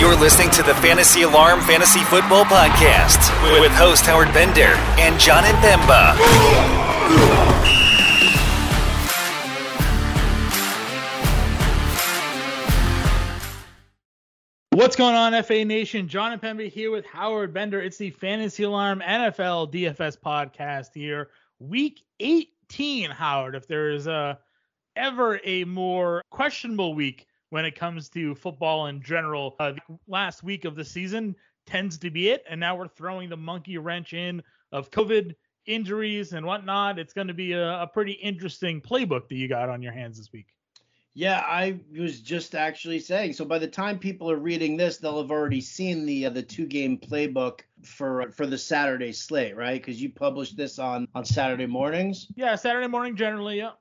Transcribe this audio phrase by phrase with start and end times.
[0.00, 3.20] You're listening to the Fantasy Alarm Fantasy Football Podcast
[3.60, 6.16] with host Howard Bender and John Impemba.
[14.70, 16.08] What's going on, FA Nation?
[16.08, 17.82] John Impemba here with Howard Bender.
[17.82, 21.28] It's the Fantasy Alarm NFL DFS podcast here.
[21.58, 23.54] Week 18, Howard.
[23.54, 24.38] If there is a
[24.96, 30.42] ever a more questionable week when it comes to football in general, uh, the last
[30.42, 32.44] week of the season tends to be it.
[32.48, 35.34] And now we're throwing the monkey wrench in of COVID
[35.66, 36.98] injuries and whatnot.
[36.98, 40.16] It's going to be a, a pretty interesting playbook that you got on your hands
[40.16, 40.46] this week.
[41.12, 43.32] Yeah, I was just actually saying.
[43.32, 46.42] So by the time people are reading this, they'll have already seen the uh, the
[46.42, 49.80] two game playbook for for the Saturday slate, right?
[49.80, 52.28] Because you published this on on Saturday mornings.
[52.36, 53.58] Yeah, Saturday morning generally.
[53.58, 53.72] Yeah.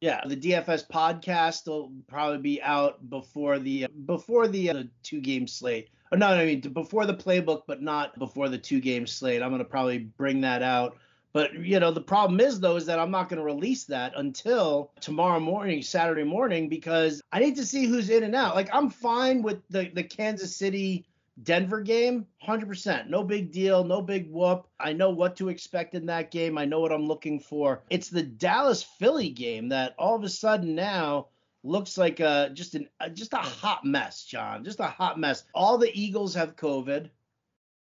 [0.00, 5.46] Yeah, the DFS podcast will probably be out before the before the, uh, two game
[5.46, 5.88] slate.
[6.12, 9.42] Or no, I mean before the playbook, but not before the two game slate.
[9.42, 10.98] I'm gonna probably bring that out.
[11.32, 14.12] But you know the problem is though is that I'm not going to release that
[14.16, 18.54] until tomorrow morning, Saturday morning, because I need to see who's in and out.
[18.54, 21.04] Like I'm fine with the the Kansas City
[21.42, 23.08] Denver game, 100%.
[23.08, 24.66] No big deal, no big whoop.
[24.80, 26.56] I know what to expect in that game.
[26.56, 27.82] I know what I'm looking for.
[27.90, 31.28] It's the Dallas Philly game that all of a sudden now
[31.62, 34.64] looks like a, just an just a hot mess, John.
[34.64, 35.44] Just a hot mess.
[35.54, 37.10] All the Eagles have COVID,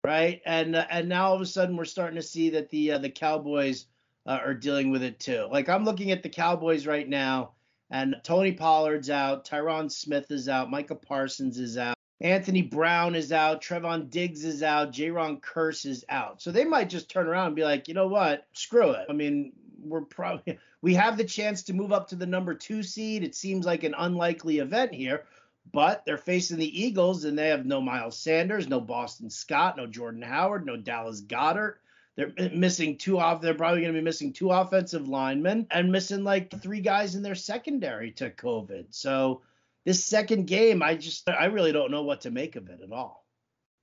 [0.02, 0.40] right?
[0.44, 2.98] And uh, and now all of a sudden we're starting to see that the uh,
[2.98, 3.86] the Cowboys
[4.26, 5.46] uh, are dealing with it too.
[5.50, 7.52] Like I'm looking at the Cowboys right now,
[7.90, 11.95] and Tony Pollard's out, Tyron Smith is out, Micah Parsons is out.
[12.20, 16.40] Anthony Brown is out, Trevon Diggs is out, Jayron Kearse is out.
[16.40, 18.46] So they might just turn around and be like, you know what?
[18.52, 19.06] Screw it.
[19.08, 22.82] I mean, we're probably we have the chance to move up to the number two
[22.82, 23.22] seed.
[23.22, 25.24] It seems like an unlikely event here,
[25.72, 29.86] but they're facing the Eagles and they have no Miles Sanders, no Boston Scott, no
[29.86, 31.76] Jordan Howard, no Dallas Goedert.
[32.16, 33.42] They're missing two off.
[33.42, 37.22] They're probably going to be missing two offensive linemen and missing like three guys in
[37.22, 38.86] their secondary to COVID.
[38.88, 39.42] So
[39.86, 42.92] this second game, I just I really don't know what to make of it at
[42.92, 43.24] all.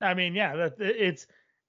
[0.02, 1.25] I mean, yeah, it's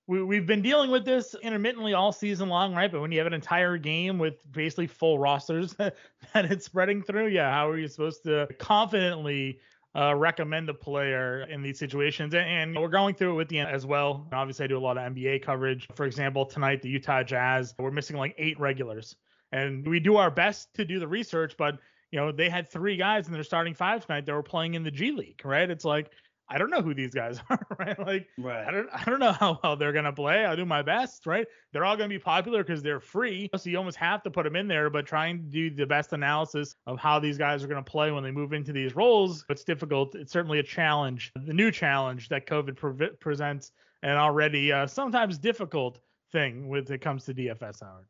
[0.09, 2.91] we, we've been dealing with this intermittently all season long, right?
[2.91, 5.95] But when you have an entire game with basically full rosters that
[6.35, 9.61] it's spreading through, yeah, how are you supposed to confidently
[9.97, 12.35] uh, recommend a player in these situations?
[12.35, 14.29] And, and, we're going through it with the as well.
[14.33, 15.87] Obviously, I do a lot of NBA coverage.
[15.95, 19.15] For example, tonight the Utah Jazz, we're missing like eight regulars,
[19.53, 21.79] and we do our best to do the research, but
[22.15, 24.85] you know, they had three guys in their starting five tonight that were playing in
[24.85, 25.69] the G League, right?
[25.69, 26.13] It's like
[26.49, 27.99] I don't know who these guys are, right?
[27.99, 28.65] Like right.
[28.69, 30.45] I don't I don't know how well they're gonna play.
[30.45, 31.45] I'll do my best, right?
[31.73, 34.55] They're all gonna be popular because they're free, so you almost have to put them
[34.55, 34.91] in there.
[34.91, 38.23] But trying to do the best analysis of how these guys are gonna play when
[38.23, 40.15] they move into these roles, it's difficult.
[40.15, 43.73] It's certainly a challenge, the new challenge that COVID pre- presents,
[44.05, 45.99] and already uh, sometimes difficult
[46.31, 48.07] thing when it comes to DFS, Howard.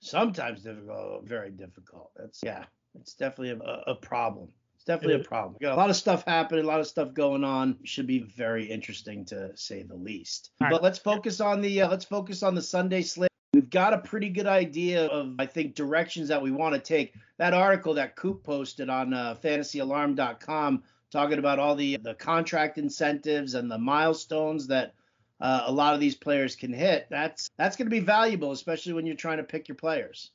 [0.00, 2.10] Sometimes difficult, very difficult.
[2.16, 2.66] That's yeah.
[3.00, 4.48] It's definitely a, a problem.
[4.76, 5.56] It's definitely a problem.
[5.60, 7.78] got a lot of stuff happening, a lot of stuff going on.
[7.84, 10.50] Should be very interesting to say the least.
[10.60, 10.70] Right.
[10.70, 13.30] But let's focus on the uh, let's focus on the Sunday slate.
[13.52, 17.14] We've got a pretty good idea of I think directions that we want to take.
[17.38, 23.54] That article that Coop posted on uh, FantasyAlarm.com talking about all the the contract incentives
[23.54, 24.94] and the milestones that
[25.40, 27.06] uh, a lot of these players can hit.
[27.10, 30.30] That's that's going to be valuable, especially when you're trying to pick your players.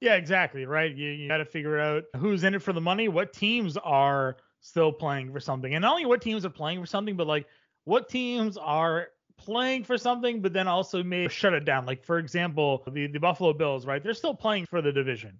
[0.00, 0.64] Yeah, exactly.
[0.64, 0.94] Right.
[0.94, 4.36] You, you got to figure out who's in it for the money, what teams are
[4.60, 7.46] still playing for something, and not only what teams are playing for something, but like
[7.84, 11.86] what teams are playing for something, but then also may shut it down.
[11.86, 14.02] Like for example, the the Buffalo Bills, right?
[14.02, 15.38] They're still playing for the division.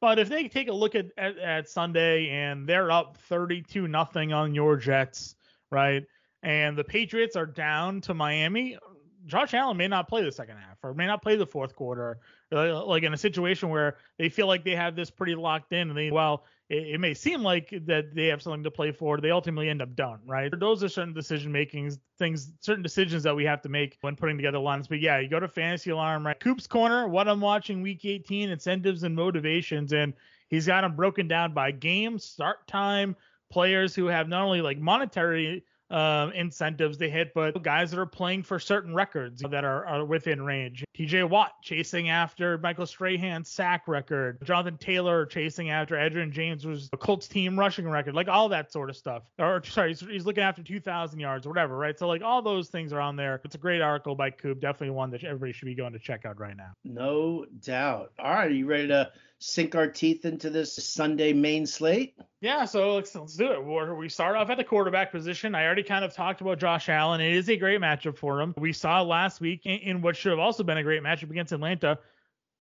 [0.00, 4.32] But if they take a look at, at, at Sunday and they're up 32 nothing
[4.32, 5.34] on your Jets,
[5.70, 6.04] right?
[6.42, 8.78] And the Patriots are down to Miami,
[9.26, 12.18] Josh Allen may not play the second half or may not play the fourth quarter,
[12.52, 15.88] uh, like in a situation where they feel like they have this pretty locked in
[15.88, 19.18] and they, well, it, it, may seem like that they have something to play for,
[19.18, 20.52] they ultimately end up done, right?
[20.58, 24.36] Those are certain decision makings, things, certain decisions that we have to make when putting
[24.36, 24.88] together lines.
[24.88, 26.38] But yeah, you go to Fantasy Alarm, right?
[26.38, 29.92] Coop's Corner, what I'm watching week 18, incentives and motivations.
[29.92, 30.12] And
[30.48, 33.16] he's got them broken down by game, start time,
[33.50, 38.06] players who have not only like monetary um, incentives they hit, but guys that are
[38.06, 40.84] playing for certain records that are, are within range.
[40.96, 44.38] TJ Watt chasing after Michael Strahan's sack record.
[44.44, 48.72] Jonathan Taylor chasing after Edgerrin James was a Colts team rushing record, like all that
[48.72, 49.22] sort of stuff.
[49.38, 51.98] Or sorry, he's, he's looking after 2,000 yards or whatever, right?
[51.98, 53.40] So like all those things are on there.
[53.44, 54.60] It's a great article by Coop.
[54.60, 56.72] Definitely one that everybody should be going to check out right now.
[56.84, 58.12] No doubt.
[58.18, 59.10] All right, are you ready to
[59.40, 62.14] sink our teeth into this Sunday main slate?
[62.40, 63.64] Yeah, so let's, let's do it.
[63.64, 65.54] We're, we start off at the quarterback position.
[65.54, 67.20] I already kind of talked about Josh Allen.
[67.20, 68.54] It is a great matchup for him.
[68.56, 71.52] We saw last week in, in what should have also been a great matchup against
[71.52, 71.98] Atlanta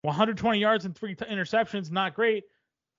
[0.03, 2.45] 120 yards and three t- interceptions, not great.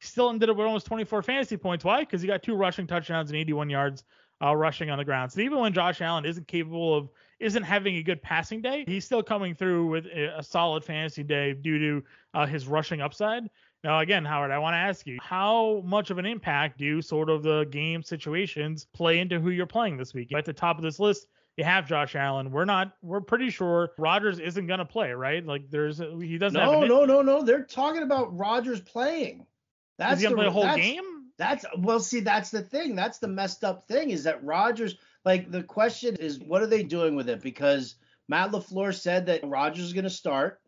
[0.00, 1.84] Still ended up with almost 24 fantasy points.
[1.84, 2.00] Why?
[2.00, 4.04] Because he got two rushing touchdowns and 81 yards
[4.42, 5.32] uh, rushing on the ground.
[5.32, 7.10] So even when Josh Allen isn't capable of,
[7.40, 11.54] isn't having a good passing day, he's still coming through with a, solid fantasy day
[11.54, 12.04] due to
[12.34, 13.44] uh, his rushing upside.
[13.84, 17.30] Now, again, Howard, I want to ask you, how much of an impact do sort
[17.30, 20.32] of the game situations play into who you're playing this week?
[20.34, 21.28] At the top of this list,
[21.58, 22.50] you have Josh Allen.
[22.52, 22.92] We're not.
[23.02, 25.44] We're pretty sure Rodgers isn't gonna play, right?
[25.44, 26.58] Like there's he doesn't.
[26.58, 27.42] No, have no, no, no.
[27.42, 29.44] They're talking about Rodgers playing.
[29.98, 31.04] That's Is he gonna the, play a whole that's, game?
[31.36, 32.94] That's well, see, that's the thing.
[32.94, 34.96] That's the messed up thing is that Rodgers.
[35.24, 37.42] Like the question is, what are they doing with it?
[37.42, 37.96] Because
[38.28, 40.60] Matt LaFleur said that Rodgers is gonna start.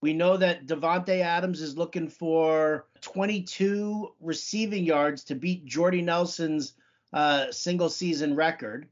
[0.00, 6.74] We know that Davante Adams is looking for 22 receiving yards to beat Jordy Nelson's
[7.12, 8.88] uh, single season record.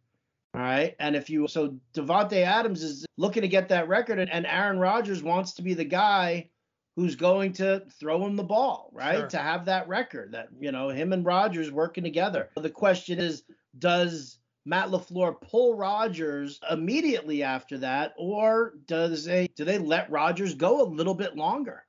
[0.54, 0.96] All right.
[0.98, 4.78] And if you so Davante Adams is looking to get that record and, and Aaron
[4.78, 6.48] Rodgers wants to be the guy
[6.96, 9.18] who's going to throw him the ball, right?
[9.18, 9.26] Sure.
[9.28, 12.48] To have that record that, you know, him and Rodgers working together.
[12.56, 13.42] The question is,
[13.78, 20.54] does Matt LaFleur pull Rodgers immediately after that, or does they do they let Rodgers
[20.54, 21.84] go a little bit longer?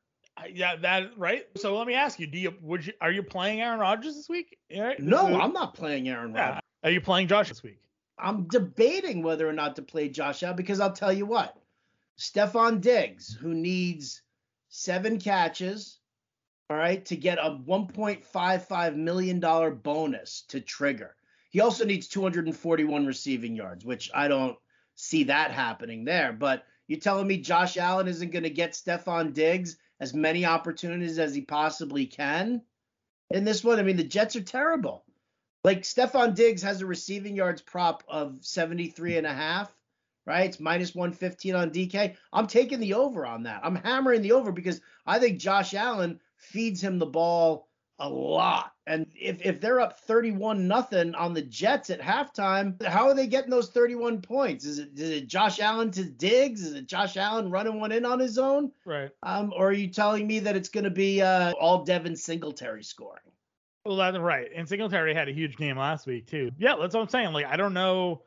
[0.53, 1.47] Yeah, that right.
[1.57, 4.29] So let me ask you: Do you would you are you playing Aaron Rodgers this
[4.29, 4.59] week?
[4.75, 4.99] Right?
[4.99, 6.61] No, uh, I'm not playing Aaron Rodgers.
[6.83, 7.79] Are you playing Josh this week?
[8.19, 11.57] I'm debating whether or not to play Josh Allen because I'll tell you what,
[12.19, 14.21] Stefon Diggs, who needs
[14.69, 15.99] seven catches,
[16.69, 21.15] all right, to get a 1.55 million dollar bonus to trigger.
[21.57, 24.55] He also needs 241 receiving yards, which I don't
[24.93, 26.31] see that happening there.
[26.31, 31.17] But you're telling me Josh Allen isn't going to get Stefon Diggs as many opportunities
[31.17, 32.61] as he possibly can
[33.31, 33.79] in this one?
[33.79, 35.03] I mean, the Jets are terrible.
[35.63, 39.75] Like Stefon Diggs has a receiving yards prop of 73 and a half,
[40.27, 40.45] right?
[40.45, 42.15] It's minus 115 on DK.
[42.31, 43.61] I'm taking the over on that.
[43.63, 47.67] I'm hammering the over because I think Josh Allen feeds him the ball
[47.97, 48.73] a lot.
[48.87, 53.27] And if, if they're up 31 nothing on the Jets at halftime, how are they
[53.27, 54.63] getting those 31 points?
[54.63, 56.63] Is it is it Josh Allen to Diggs?
[56.63, 58.71] Is it Josh Allen running one in on his own?
[58.85, 59.09] Right.
[59.23, 62.83] Um, or are you telling me that it's going to be uh, all Devin Singletary
[62.83, 63.19] scoring?
[63.85, 64.49] Well, that's right.
[64.55, 66.51] And Singletary had a huge game last week too.
[66.57, 67.33] Yeah, that's what I'm saying.
[67.33, 68.21] Like I don't know.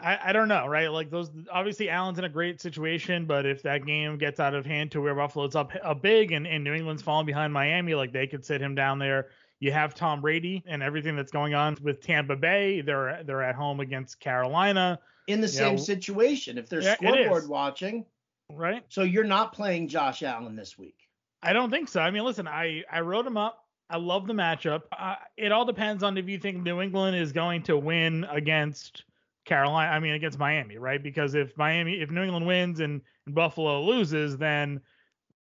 [0.00, 0.86] I, I don't know, right?
[0.86, 4.64] Like those obviously Allen's in a great situation, but if that game gets out of
[4.64, 8.12] hand to where Buffalo's up a big and, and New England's falling behind Miami, like
[8.12, 9.26] they could sit him down there.
[9.60, 12.82] You have Tom Brady and everything that's going on with Tampa Bay.
[12.82, 14.98] They're they're at home against Carolina.
[15.26, 16.58] In the same know, situation.
[16.58, 18.04] If they're yeah, scoreboard watching.
[18.50, 18.84] Right.
[18.88, 21.08] So you're not playing Josh Allen this week.
[21.42, 22.00] I don't think so.
[22.00, 24.82] I mean, listen, I I wrote him up I love the matchup.
[24.96, 29.04] Uh, it all depends on if you think New England is going to win against
[29.44, 29.92] Carolina.
[29.92, 31.02] I mean, against Miami, right?
[31.02, 34.80] Because if Miami, if New England wins and, and Buffalo loses, then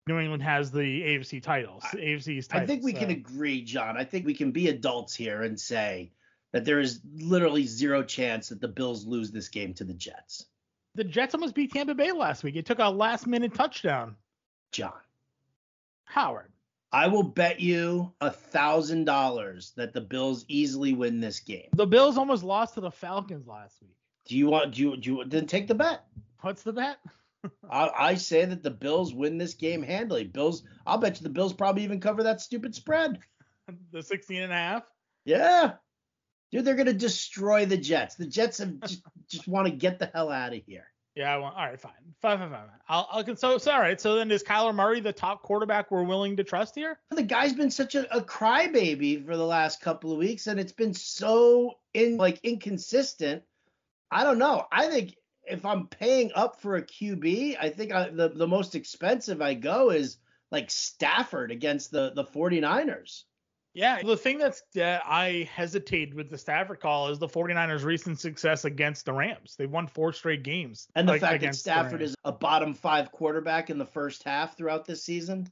[0.07, 1.83] New England has the AFC titles.
[1.93, 2.65] I, AFC's titles.
[2.65, 2.99] I think we so.
[2.99, 3.97] can agree, John.
[3.97, 6.13] I think we can be adults here and say
[6.53, 10.47] that there is literally zero chance that the Bills lose this game to the Jets.
[10.95, 12.55] The Jets almost beat Tampa Bay last week.
[12.55, 14.17] It took a last minute touchdown.
[14.73, 14.93] John.
[16.05, 16.53] Howard.
[16.93, 21.69] I will bet you a thousand dollars that the Bills easily win this game.
[21.73, 23.97] The Bills almost lost to the Falcons last week.
[24.27, 24.75] Do you want?
[24.75, 24.97] Do you?
[24.97, 25.25] Do you?
[25.25, 26.05] Then take the bet.
[26.43, 26.99] What's the bet?
[27.71, 30.25] I, I, say that the Bills win this game handily.
[30.25, 30.63] Bills.
[30.87, 33.19] I'll bet you the Bills probably even cover that stupid spread.
[33.93, 34.83] the 16 and a half.
[35.25, 35.75] Yeah.
[36.53, 38.15] Dude, they're gonna destroy the Jets.
[38.15, 40.87] The Jets have just, just want to get the hell out of here.
[41.15, 41.57] Yeah, I want.
[41.57, 42.61] All right, fine, fine, fine, fine.
[42.89, 44.01] I'll, I'll so, so all right.
[44.01, 46.99] So then, is Kyler Murray the top quarterback we're willing to trust here?
[47.11, 50.73] The guy's been such a, a crybaby for the last couple of weeks, and it's
[50.73, 53.45] been so in like inconsistent.
[54.11, 54.67] I don't know.
[54.73, 55.15] I think
[55.47, 59.55] if I'm paying up for a QB, I think I, the the most expensive I
[59.55, 60.19] go is
[60.51, 63.25] like Stafford against the the 49ers.
[63.75, 68.21] Yeah, the thing that's that I hesitate with the Stafford call is the 49ers' recent
[68.21, 69.57] success against the Rams.
[69.59, 70.87] They've won four straight games.
[70.95, 74.57] And the like, fact that Stafford is a bottom five quarterback in the first half
[74.57, 75.51] throughout this season.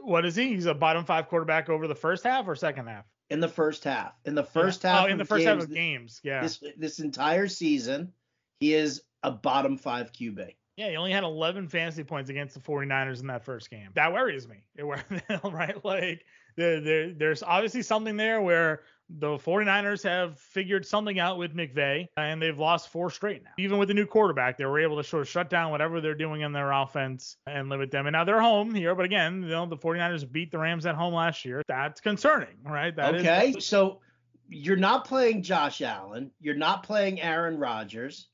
[0.00, 0.54] What is he?
[0.54, 3.04] He's a bottom five quarterback over the first half or second half?
[3.30, 4.12] In the first half.
[4.24, 4.92] In the first yeah.
[4.92, 5.06] half.
[5.06, 6.20] Oh, in the first games, half of games.
[6.22, 6.42] Yeah.
[6.42, 8.12] This this entire season,
[8.60, 10.54] he is a bottom five QB.
[10.76, 13.88] Yeah, he only had 11 fantasy points against the 49ers in that first game.
[13.94, 14.56] That worries me.
[14.76, 15.02] It, worries,
[15.44, 15.84] right?
[15.84, 16.24] Like
[16.56, 22.06] there, there, there's obviously something there where the 49ers have figured something out with McVay
[22.16, 23.50] and they've lost four straight now.
[23.58, 26.14] Even with the new quarterback, they were able to sort of shut down whatever they're
[26.14, 28.06] doing in their offense and limit them.
[28.06, 30.94] And now they're home here, but again, you know, the 49ers beat the Rams at
[30.94, 31.62] home last year.
[31.66, 32.94] That's concerning, right?
[32.94, 33.54] That okay.
[33.56, 34.00] Is- so
[34.48, 38.28] you're not playing Josh Allen, you're not playing Aaron Rodgers.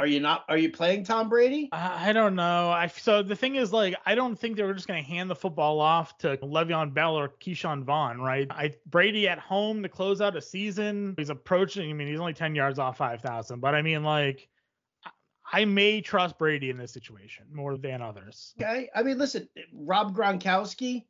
[0.00, 0.44] Are you not?
[0.48, 1.68] Are you playing Tom Brady?
[1.72, 2.70] I don't know.
[2.70, 5.28] I so the thing is like I don't think they were just going to hand
[5.28, 8.46] the football off to Le'Veon Bell or Ke'Shawn Vaughn, right?
[8.50, 11.14] I Brady at home to close out a season.
[11.16, 11.90] He's approaching.
[11.90, 14.48] I mean, he's only ten yards off five thousand, but I mean like.
[15.50, 18.54] I may trust Brady in this situation more than others.
[18.60, 18.90] Okay.
[18.94, 21.04] I mean, listen, Rob Gronkowski,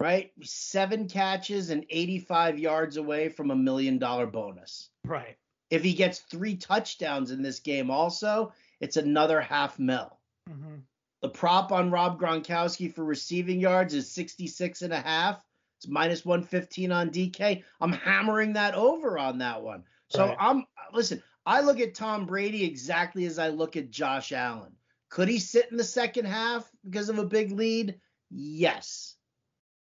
[0.00, 0.32] right?
[0.42, 4.90] Seven catches and 85 yards away from a million dollar bonus.
[5.04, 5.36] Right.
[5.70, 10.18] If he gets three touchdowns in this game, also, it's another half mil.
[10.48, 10.76] Mm-hmm.
[11.20, 15.44] The prop on Rob Gronkowski for receiving yards is 66 and a half.
[15.78, 17.62] It's minus 115 on DK.
[17.80, 19.84] I'm hammering that over on that one.
[20.08, 20.36] So right.
[20.40, 24.72] I'm listen, I look at Tom Brady exactly as I look at Josh Allen.
[25.08, 28.00] Could he sit in the second half because of a big lead?
[28.30, 29.14] Yes.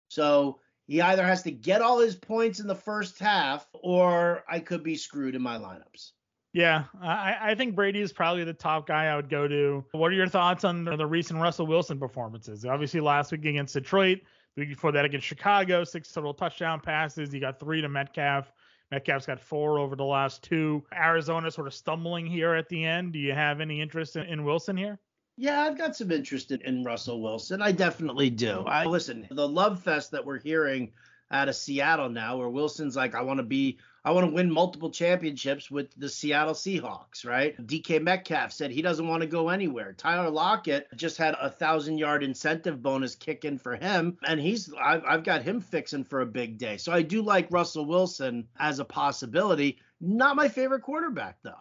[0.08, 4.60] So he either has to get all his points in the first half, or I
[4.60, 6.12] could be screwed in my lineups.
[6.52, 9.84] Yeah, I, I think Brady is probably the top guy I would go to.
[9.92, 12.66] What are your thoughts on the recent Russell Wilson performances?
[12.66, 14.20] Obviously, last week against Detroit,
[14.54, 17.32] the week before that against Chicago, six total touchdown passes.
[17.32, 18.52] He got three to Metcalf.
[18.90, 20.84] Metcalf's got four over the last two.
[20.94, 23.14] Arizona sort of stumbling here at the end.
[23.14, 25.00] Do you have any interest in, in Wilson here?
[25.36, 27.62] Yeah, I've got some interest in, in Russell Wilson.
[27.62, 28.46] I definitely do.
[28.46, 28.68] Mm-hmm.
[28.68, 30.92] I listen, the love fest that we're hearing
[31.30, 34.50] out of Seattle now, where Wilson's like, I want to be, I want to win
[34.50, 37.56] multiple championships with the Seattle Seahawks, right?
[37.66, 39.94] DK Metcalf said he doesn't want to go anywhere.
[39.94, 44.72] Tyler Lockett just had a thousand yard incentive bonus kick in for him, and he's,
[44.74, 46.76] I've, I've got him fixing for a big day.
[46.76, 49.78] So I do like Russell Wilson as a possibility.
[50.00, 51.60] Not my favorite quarterback though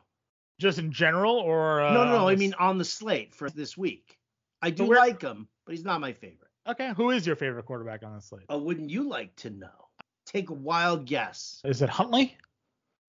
[0.62, 2.30] just in general, or uh, no, no, no.
[2.30, 4.18] I mean on the slate for this week.
[4.62, 6.52] I do like him, but he's not my favorite.
[6.70, 8.46] Okay, who is your favorite quarterback on the slate?
[8.48, 9.90] Oh, wouldn't you like to know?
[10.28, 11.60] Take a wild guess.
[11.66, 12.38] Is it Huntley?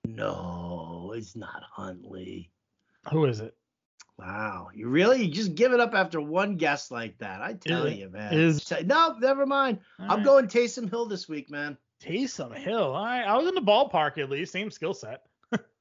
[0.06, 2.50] No, it's not Huntley.
[3.11, 3.54] Who is it?
[4.18, 7.42] Wow, you really you just give it up after one guess like that?
[7.42, 8.32] I tell is, you, man.
[8.32, 9.80] Is no, never mind.
[9.99, 10.25] I'm right.
[10.25, 11.76] going Taysom Hill this week, man.
[12.02, 12.94] Taysom Hill.
[12.94, 14.52] All right, I was in the ballpark at least.
[14.52, 15.23] Same skill set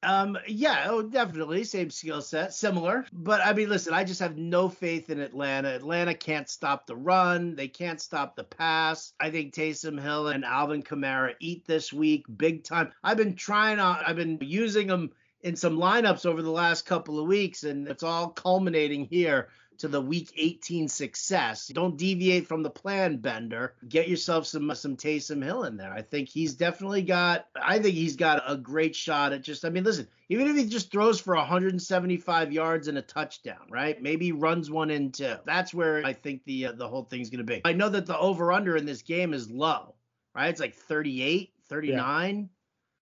[0.02, 3.06] um, yeah, oh, definitely same skill set, similar.
[3.12, 5.68] But I mean, listen, I just have no faith in Atlanta.
[5.68, 7.54] Atlanta can't stop the run.
[7.54, 9.12] They can't stop the pass.
[9.20, 12.92] I think Taysom Hill and Alvin Kamara eat this week big time.
[13.02, 15.10] I've been trying to, I've been using them
[15.42, 19.48] in some lineups over the last couple of weeks, and it's all culminating here
[19.82, 21.66] to the week 18 success.
[21.66, 23.74] Don't deviate from the plan, Bender.
[23.88, 25.92] Get yourself some some Taysom Hill in there.
[25.92, 29.70] I think he's definitely got I think he's got a great shot at just I
[29.70, 34.00] mean, listen, even if he just throws for 175 yards and a touchdown, right?
[34.00, 35.34] Maybe runs one in too.
[35.44, 37.60] That's where I think the uh, the whole thing's going to be.
[37.64, 39.96] I know that the over under in this game is low,
[40.32, 40.48] right?
[40.48, 42.38] It's like 38, 39.
[42.38, 42.46] Yeah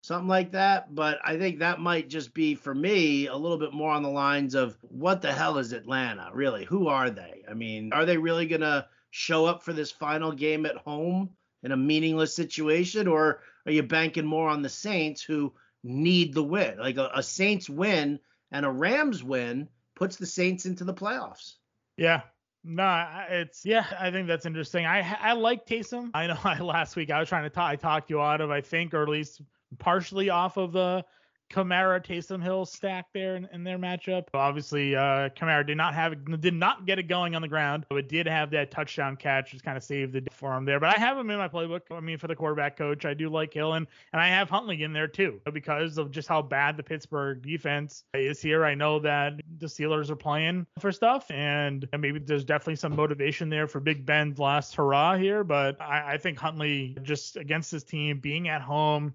[0.03, 0.95] something like that.
[0.95, 4.11] But I think that might just be for me a little bit more on the
[4.11, 6.65] lines of what the hell is Atlanta really?
[6.67, 7.43] Who are they?
[7.49, 11.31] I mean, are they really gonna show up for this final game at home
[11.63, 15.53] in a meaningless situation, or are you banking more on the Saints who
[15.85, 16.79] need the win?
[16.79, 18.19] Like a, a Saints win
[18.51, 21.55] and a Rams win puts the Saints into the playoffs.
[21.97, 22.23] Yeah,
[22.65, 23.87] no, it's yeah.
[23.99, 24.85] I think that's interesting.
[24.85, 26.11] I I like Taysom.
[26.15, 27.71] I know I, last week I was trying to talk.
[27.71, 29.43] I talked you out of I think, or at least
[29.79, 31.05] partially off of the
[31.53, 34.25] Kamara Taysom Hill stack there in, in their matchup.
[34.33, 38.09] Obviously, uh, Kamara did not have did not get it going on the ground, but
[38.09, 40.81] did have that touchdown catch, just kind of saved the for him there.
[40.81, 41.83] But I have him in my playbook.
[41.91, 44.83] I mean, for the quarterback coach, I do like Hill, and, and I have Huntley
[44.83, 48.65] in there too because of just how bad the Pittsburgh defense is here.
[48.65, 52.97] I know that the Steelers are playing for stuff, and, and maybe there's definitely some
[52.97, 55.45] motivation there for Big Ben's last hurrah here.
[55.45, 59.15] But I, I think Huntley just against this team being at home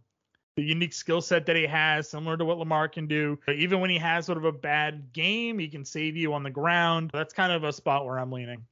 [0.58, 3.40] the unique skill set that he has, similar to what Lamar can do.
[3.48, 6.50] Even when he has sort of a bad game, he can save you on the
[6.50, 7.12] ground.
[7.14, 8.66] That's kind of a spot where I'm leaning.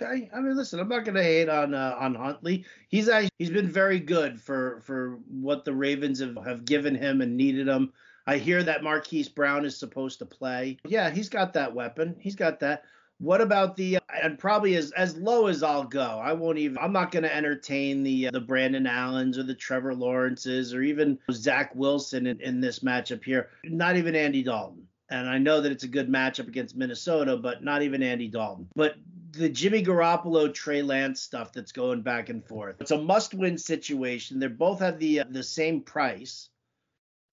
[0.00, 2.64] Okay, I mean, listen, I'm not gonna hate on uh, on Huntley.
[2.88, 7.20] He's actually, he's been very good for for what the Ravens have, have given him
[7.20, 7.92] and needed him.
[8.26, 10.78] I hear that Marquise Brown is supposed to play.
[10.84, 12.16] Yeah, he's got that weapon.
[12.18, 12.84] He's got that.
[13.18, 16.00] What about the and probably as as low as I'll go.
[16.00, 16.78] I won't even.
[16.78, 20.82] I'm not going to entertain the uh, the Brandon Allens or the Trevor Lawrences or
[20.82, 23.50] even Zach Wilson in, in this matchup here.
[23.64, 24.86] Not even Andy Dalton.
[25.08, 28.68] And I know that it's a good matchup against Minnesota, but not even Andy Dalton.
[28.74, 28.96] But
[29.32, 32.76] the Jimmy Garoppolo Trey Lance stuff that's going back and forth.
[32.80, 34.40] It's a must-win situation.
[34.40, 36.48] They both have the uh, the same price.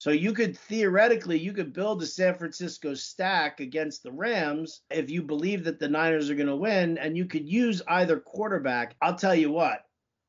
[0.03, 5.09] So you could theoretically you could build a San Francisco stack against the Rams if
[5.09, 8.97] you believe that the Niners are going to win and you could use either quarterback.
[9.01, 9.85] I'll tell you what.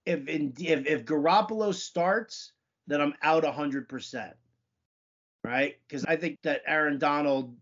[0.07, 2.53] If in, if if Garoppolo starts,
[2.87, 4.35] then I'm out 100%.
[5.43, 5.75] Right?
[5.89, 7.57] Cuz I think that Aaron Donald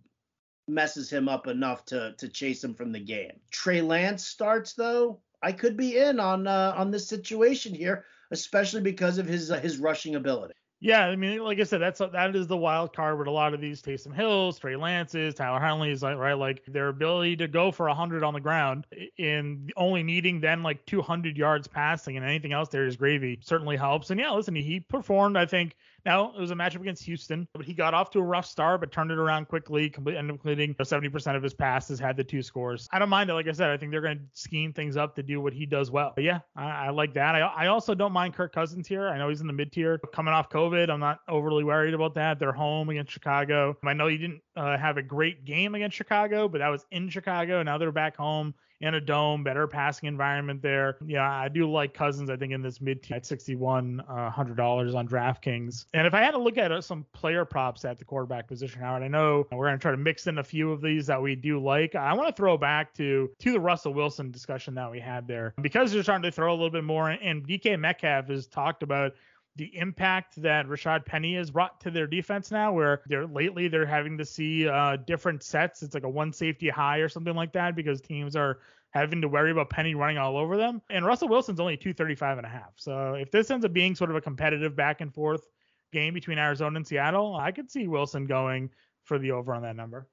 [0.69, 3.41] messes him up enough to to chase him from the game.
[3.51, 8.83] Trey Lance starts though, I could be in on uh, on this situation here, especially
[8.83, 10.53] because of his uh, his rushing ability.
[10.85, 13.55] Yeah, I mean, like I said, that's that is the wild card with a lot
[13.55, 16.33] of these Taysom Hills, Trey Lances, Tyler Huntley's, right?
[16.33, 20.85] Like their ability to go for 100 on the ground in only needing then like
[20.87, 24.11] 200 yards passing and anything else there is gravy certainly helps.
[24.11, 27.65] And yeah, listen, he performed, I think, now, it was a matchup against Houston, but
[27.65, 30.41] he got off to a rough start, but turned it around quickly, complete, ended up
[30.41, 32.89] completing 70% of his passes, had the two scores.
[32.93, 33.35] I don't mind it.
[33.35, 35.65] Like I said, I think they're going to scheme things up to do what he
[35.65, 36.13] does well.
[36.15, 37.37] But yeah, I, I like that.
[37.37, 39.09] I, I also don't mind Kirk Cousins here.
[39.09, 40.91] I know he's in the mid tier coming off COVID.
[40.91, 42.41] I'm not overly worried about that.
[42.41, 43.77] They're home against Chicago.
[43.85, 47.09] I know he didn't uh, have a great game against Chicago, but that was in
[47.11, 47.63] Chicago.
[47.63, 50.97] Now they're back home in a dome, better passing environment there.
[51.07, 52.29] Yeah, I do like Cousins.
[52.29, 55.87] I think in this mid at 61 uh, hundred dollars on DraftKings.
[55.95, 58.81] And if I had to look at uh, some player props at the quarterback position,
[58.81, 61.37] Howard, I know we're gonna try to mix in a few of these that we
[61.37, 61.95] do like.
[61.95, 65.55] I want to throw back to to the Russell Wilson discussion that we had there
[65.63, 67.11] because they're starting to throw a little bit more.
[67.11, 69.13] And DK Metcalf has talked about
[69.57, 73.85] the impact that Rashad Penny has brought to their defense now, where they're lately they're
[73.85, 75.83] having to see uh, different sets.
[75.83, 79.29] It's like a one safety high or something like that because teams are having to
[79.29, 80.81] worry about Penny running all over them.
[80.91, 82.73] And Russell Wilson's only 235 and a half.
[82.77, 85.47] So if this ends up being sort of a competitive back and forth
[85.93, 88.71] game between Arizona and Seattle, I could see Wilson going
[89.05, 90.09] for the over on that number.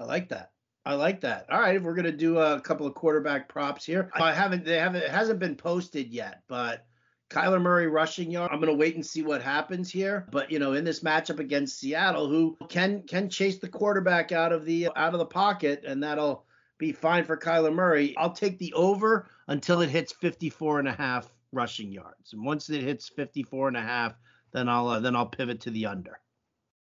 [0.00, 0.50] I like that.
[0.84, 1.46] I like that.
[1.50, 4.10] All right, we're gonna do a couple of quarterback props here.
[4.14, 6.86] I haven't, they haven't, it hasn't been posted yet, but
[7.32, 8.50] Kyler Murray rushing yard.
[8.52, 10.26] I'm gonna wait and see what happens here.
[10.30, 14.52] But you know, in this matchup against Seattle, who can can chase the quarterback out
[14.52, 16.44] of the out of the pocket, and that'll
[16.78, 18.14] be fine for Kyler Murray.
[18.16, 22.32] I'll take the over until it hits 54 and a half rushing yards.
[22.32, 24.14] And once it hits 54 and a half,
[24.52, 26.18] then I'll uh, then I'll pivot to the under.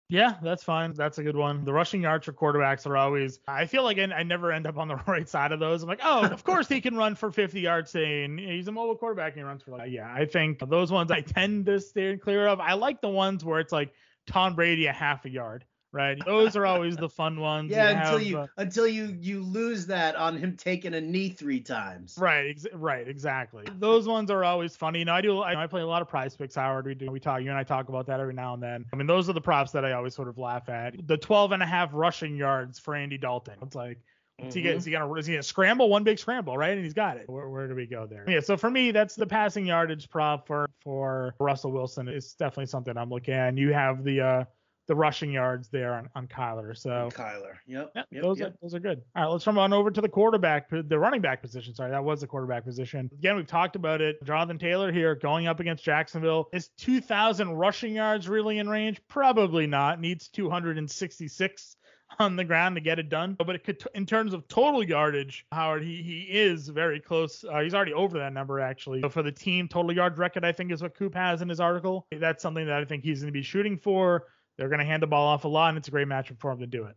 [0.10, 0.94] Yeah, that's fine.
[0.94, 1.66] That's a good one.
[1.66, 3.40] The rushing yards for quarterbacks are always.
[3.46, 5.84] I feel like I, I never end up on the right side of those.
[5.84, 7.92] I'm like, oh, of course he can run for 50 yards.
[7.92, 10.12] Saying he's a mobile quarterback and he runs for like, yeah.
[10.14, 12.62] I think those ones I tend to steer clear of.
[12.62, 13.94] I like the ones where it's like
[14.28, 16.18] Tom Brady a half a yard right?
[16.26, 17.72] Those are always the fun ones.
[17.72, 21.02] Yeah, you until have, you uh, until you you lose that on him taking a
[21.02, 22.16] knee three times.
[22.18, 23.66] Right, ex- right, exactly.
[23.78, 25.00] Those ones are always funny.
[25.00, 26.86] You know, I do I, I play a lot of prize picks, Howard.
[26.86, 28.86] We do we talk you and I talk about that every now and then.
[28.94, 31.08] I mean, those are the props that I always sort of laugh at.
[31.08, 33.56] The 12 and a half rushing yards for Andy Dalton.
[33.62, 34.00] It's like
[34.40, 34.50] Mm-hmm.
[34.50, 36.94] Is he, is he gonna is he gonna scramble one big scramble right and he's
[36.94, 39.66] got it where, where do we go there yeah so for me that's the passing
[39.66, 44.04] yardage prop for for Russell Wilson it's definitely something I'm looking at and you have
[44.04, 44.44] the uh
[44.88, 46.78] the rushing yards there on, on Kyler.
[46.78, 48.50] So Kyler, yep, yep, yep those yep.
[48.50, 49.02] are those are good.
[49.16, 51.76] All right, let's jump on over to the quarterback, the running back position.
[51.76, 53.10] Sorry, that was the quarterback position.
[53.14, 54.24] Again, we've talked about it.
[54.24, 56.50] Jonathan Taylor here going up against Jacksonville.
[56.54, 59.02] Is 2,000 rushing yards really in range?
[59.08, 60.00] Probably not.
[60.00, 61.78] Needs 266
[62.20, 63.36] on the ground to get it done.
[63.38, 67.44] But it could, in terms of total yardage, Howard, he he is very close.
[67.44, 69.02] Uh, he's already over that number actually.
[69.02, 71.60] So for the team total yard record, I think is what Coop has in his
[71.60, 72.08] article.
[72.12, 74.26] That's something that I think he's going to be shooting for.
[74.58, 76.52] They're going to hand the ball off a lot, and it's a great matchup for
[76.52, 76.96] him to do it.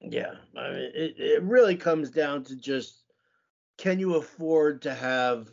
[0.00, 3.02] Yeah, I mean, it, it really comes down to just
[3.78, 5.48] can you afford to have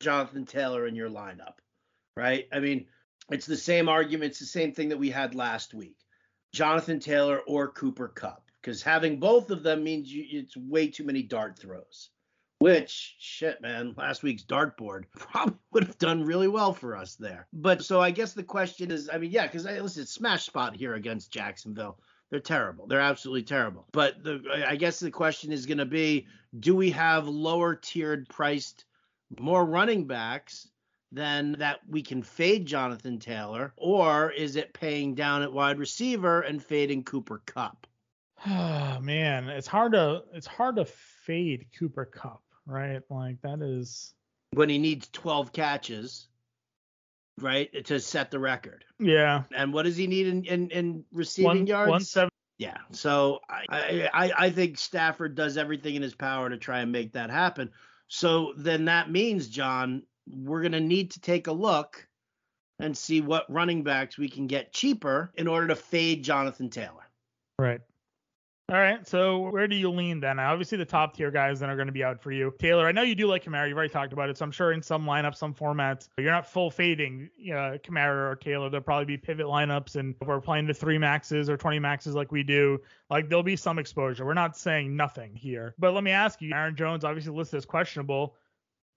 [0.00, 1.54] Jonathan Taylor in your lineup,
[2.16, 2.46] right?
[2.52, 2.86] I mean,
[3.30, 4.32] it's the same argument.
[4.32, 5.96] It's the same thing that we had last week.
[6.52, 11.04] Jonathan Taylor or Cooper Kupp, because having both of them means you, it's way too
[11.04, 12.10] many dart throws.
[12.64, 17.46] Which shit, man, last week's dartboard probably would have done really well for us there.
[17.52, 20.94] But so I guess the question is, I mean, yeah, because listen, smash spot here
[20.94, 21.98] against Jacksonville.
[22.30, 22.86] They're terrible.
[22.86, 23.86] They're absolutely terrible.
[23.92, 26.26] But the, I guess the question is going to be,
[26.58, 28.86] do we have lower tiered priced
[29.38, 30.66] more running backs
[31.12, 36.40] than that we can fade Jonathan Taylor, or is it paying down at wide receiver
[36.40, 37.86] and fading Cooper Kupp?
[38.46, 43.02] Oh man, it's hard to it's hard to fade Cooper Kupp, right?
[43.10, 44.14] Like that is
[44.52, 46.28] when he needs 12 catches,
[47.40, 48.84] right, to set the record.
[48.98, 49.44] Yeah.
[49.54, 51.90] And what does he need in in, in receiving one, yards?
[51.90, 52.30] One seven.
[52.58, 52.78] Yeah.
[52.92, 57.12] So I, I I think Stafford does everything in his power to try and make
[57.12, 57.70] that happen.
[58.06, 62.06] So then that means, John, we're gonna need to take a look
[62.78, 67.08] and see what running backs we can get cheaper in order to fade Jonathan Taylor.
[67.58, 67.80] Right.
[68.70, 70.38] All right, so where do you lean then?
[70.38, 72.54] Obviously, the top tier guys then are going to be out for you.
[72.58, 73.68] Taylor, I know you do like Kamara.
[73.68, 76.46] You've already talked about it, so I'm sure in some lineups, some formats, you're not
[76.46, 78.70] full fading uh, Kamara or Taylor.
[78.70, 82.14] There'll probably be pivot lineups, and if we're playing the three maxes or 20 maxes
[82.14, 82.78] like we do,
[83.10, 84.24] like there'll be some exposure.
[84.24, 87.66] We're not saying nothing here, but let me ask you: Aaron Jones obviously listed as
[87.66, 88.34] questionable.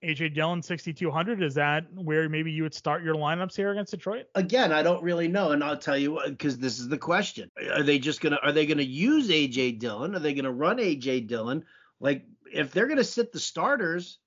[0.03, 4.25] AJ Dillon 6200 is that where maybe you would start your lineups here against Detroit?
[4.35, 7.81] Again, I don't really know, and I'll tell you because this is the question: Are
[7.81, 10.15] they just gonna are they gonna use AJ Dillon?
[10.15, 11.65] Are they gonna run AJ Dillon?
[11.99, 14.19] Like if they're gonna sit the starters,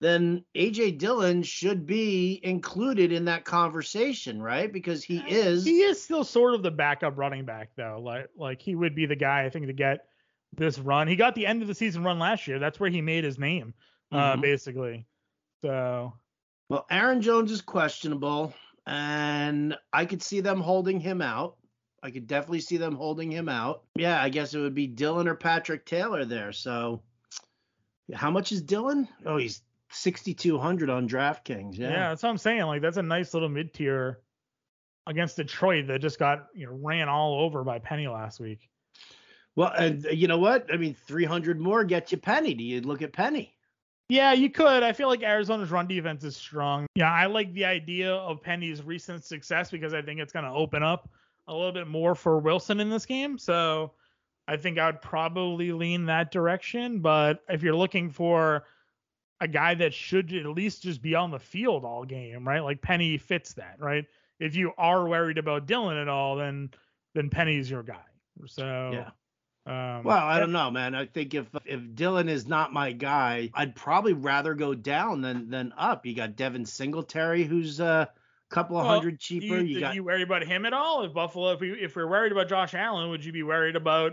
[0.00, 4.70] then AJ Dillon should be included in that conversation, right?
[4.70, 8.00] Because he uh, is he is still sort of the backup running back though.
[8.02, 10.08] Like like he would be the guy I think to get
[10.54, 11.08] this run.
[11.08, 12.58] He got the end of the season run last year.
[12.58, 13.72] That's where he made his name
[14.12, 14.40] uh, Mhm.
[14.40, 15.06] basically.
[15.62, 16.12] So
[16.68, 18.52] Well, Aaron Jones is questionable,
[18.86, 21.56] and I could see them holding him out.
[22.02, 23.84] I could definitely see them holding him out.
[23.94, 26.52] Yeah, I guess it would be Dillon or Patrick Taylor there.
[26.52, 27.02] So,
[28.14, 29.08] how much is Dillon?
[29.24, 31.78] Oh, he's 6,200 on DraftKings.
[31.78, 31.90] yeah.
[31.90, 32.08] Yeah.
[32.10, 32.62] that's what I'm saying.
[32.62, 34.20] Like that's a nice little mid tier
[35.06, 38.68] against Detroit that just got you know ran all over by Penny last week.
[39.54, 40.72] Well, and you know what?
[40.72, 42.54] I mean, 300 more get you Penny.
[42.54, 43.55] Do you look at Penny?
[44.08, 44.82] Yeah, you could.
[44.82, 46.86] I feel like Arizona's run defense is strong.
[46.94, 50.50] Yeah, I like the idea of Penny's recent success because I think it's going to
[50.50, 51.08] open up
[51.48, 53.36] a little bit more for Wilson in this game.
[53.36, 53.92] So
[54.46, 57.00] I think I would probably lean that direction.
[57.00, 58.64] But if you're looking for
[59.40, 62.60] a guy that should at least just be on the field all game, right?
[62.62, 64.04] Like Penny fits that, right?
[64.38, 66.70] If you are worried about Dillon at all, then
[67.14, 68.04] then Penny's your guy.
[68.46, 69.10] So Yeah.
[69.66, 70.94] Um, Well, I don't know, man.
[70.94, 75.50] I think if if Dillon is not my guy, I'd probably rather go down than
[75.50, 76.06] than up.
[76.06, 78.08] You got Devin Singletary, who's a
[78.48, 79.56] couple of Well, hundred cheaper.
[79.56, 81.02] you, You, got you worry about him at all?
[81.04, 84.12] If Buffalo, if we if we're worried about Josh Allen, would you be worried about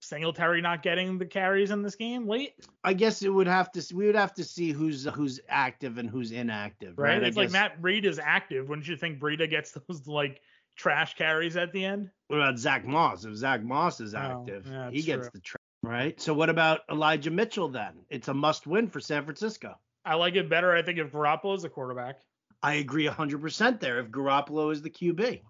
[0.00, 2.52] Singletary not getting the carries in this game late?
[2.84, 6.08] I guess it would have to we would have to see who's who's active and
[6.10, 7.14] who's inactive, Right?
[7.14, 7.24] right?
[7.24, 8.68] I It's like guess- Matt Breida is active.
[8.68, 10.42] Wouldn't you think Breida gets those like
[10.76, 12.10] trash carries at the end?
[12.28, 13.24] What about Zach Moss?
[13.24, 15.30] If Zach Moss is Oh, active, yeah, he gets true.
[15.34, 16.20] the track, right?
[16.20, 17.94] So what about Elijah Mitchell then?
[18.10, 19.74] It's a must win for San Francisco.
[20.04, 20.72] I like it better.
[20.74, 22.16] I think if Garoppolo is a quarterback.
[22.62, 25.42] I agree 100% there if Garoppolo is the QB.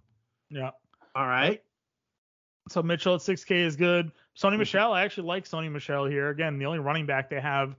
[0.50, 0.70] Yeah.
[1.14, 1.62] All right.
[2.68, 4.10] So Mitchell at 6K is good.
[4.36, 4.58] Sony Mhm.
[4.58, 6.30] Michel, I actually like Sony Michel here.
[6.30, 7.76] Again, the only running back they have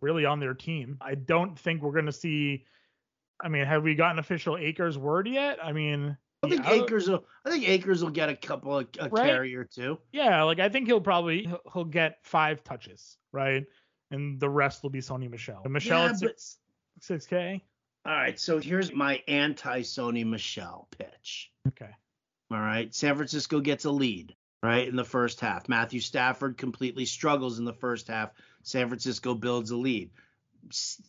[0.00, 0.96] really on their team.
[1.00, 2.64] I don't think we're going to see.
[3.42, 5.62] I mean, have we gotten official Akers word yet?
[5.62, 8.86] I mean, I think yeah, Akers will I think Akers will get a couple of
[9.00, 9.26] a Right.
[9.26, 9.98] carry or two.
[10.12, 13.64] Yeah, like I think he'll probably he'll, he'll get five touches, right?
[14.10, 15.62] And the rest will be Sony Michel.
[15.64, 16.58] And Michel Yeah, six
[17.00, 17.64] six K.
[18.04, 21.50] All right, so here's my anti Sony Michel pitch.
[21.68, 21.90] Okay.
[22.52, 22.94] All right.
[22.94, 25.68] San Francisco gets a lead, right, in the first half.
[25.68, 28.30] Matthew Stafford completely struggles in the first half.
[28.62, 30.10] San Francisco builds a lead.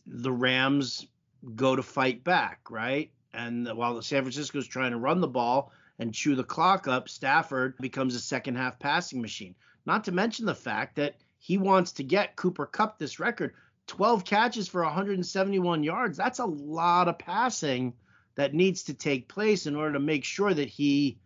[0.06, 1.06] The Rams
[1.54, 3.12] go to fight back, right?
[3.32, 7.08] And while San Francisco is trying to run the ball and chew the clock up,
[7.08, 9.54] Stafford becomes a second half passing machine.
[9.86, 13.54] Not to mention the fact that he wants to get Cooper Kupp this record
[13.86, 16.18] 12 catches for 171 yards.
[16.18, 17.94] That's a lot of passing
[18.34, 21.18] that needs to take place in order to make sure that he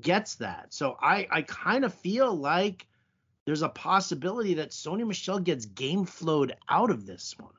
[0.00, 0.74] gets that.
[0.74, 2.86] So I, I kind of feel like
[3.44, 7.54] there's a possibility that Sony Michel gets game flowed out of this one.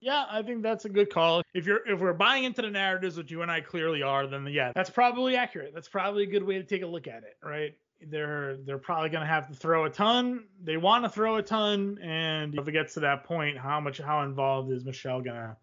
[0.00, 1.42] Yeah, I think that's a good call.
[1.54, 4.46] If you're if we're buying into the narratives, which you and I clearly are, then
[4.46, 5.72] yeah, that's probably accurate.
[5.74, 7.74] That's probably a good way to take a look at it, right?
[8.00, 10.44] They're they're probably gonna have to throw a ton.
[10.62, 13.98] They want to throw a ton, and if it gets to that point, how much
[13.98, 15.56] how involved is Michel gonna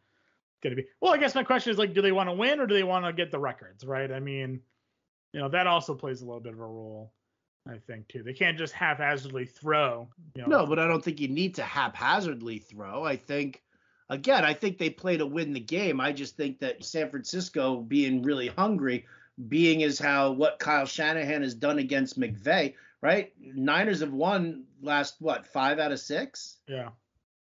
[0.61, 0.85] gonna be?
[0.99, 2.83] Well, I guess my question is like, do they want to win or do they
[2.83, 4.11] want to get the records, right?
[4.11, 4.59] I mean,
[5.31, 7.13] you know, that also plays a little bit of a role,
[7.69, 8.23] I think too.
[8.23, 10.09] They can't just haphazardly throw.
[10.35, 13.05] You know, No, but I don't think you need to haphazardly throw.
[13.05, 13.61] I think,
[14.09, 15.99] again, I think they play to win the game.
[15.99, 19.05] I just think that San Francisco being really hungry,
[19.47, 23.33] being is how what Kyle Shanahan has done against McVay, right?
[23.39, 26.57] Niners have won last, what, five out of six?
[26.67, 26.89] yeah.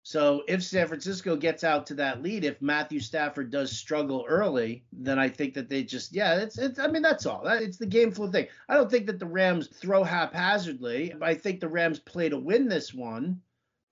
[0.10, 4.84] So if San Francisco gets out to that lead, if Matthew Stafford does struggle early,
[4.92, 7.44] then I think that they just yeah, it's it's I mean that's all.
[7.44, 8.48] That, it's the game flow thing.
[8.70, 11.14] I don't think that the Rams throw haphazardly.
[11.22, 13.40] I think the Rams play to win this one,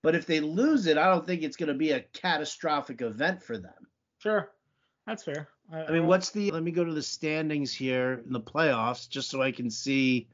[0.02, 3.42] but if they lose it, I don't think it's going to be a catastrophic event
[3.42, 3.88] for them.
[4.18, 4.50] Sure,
[5.06, 5.48] that's fair.
[5.72, 9.28] I mean, what's the let me go to the standings here in the playoffs just
[9.28, 10.28] so I can see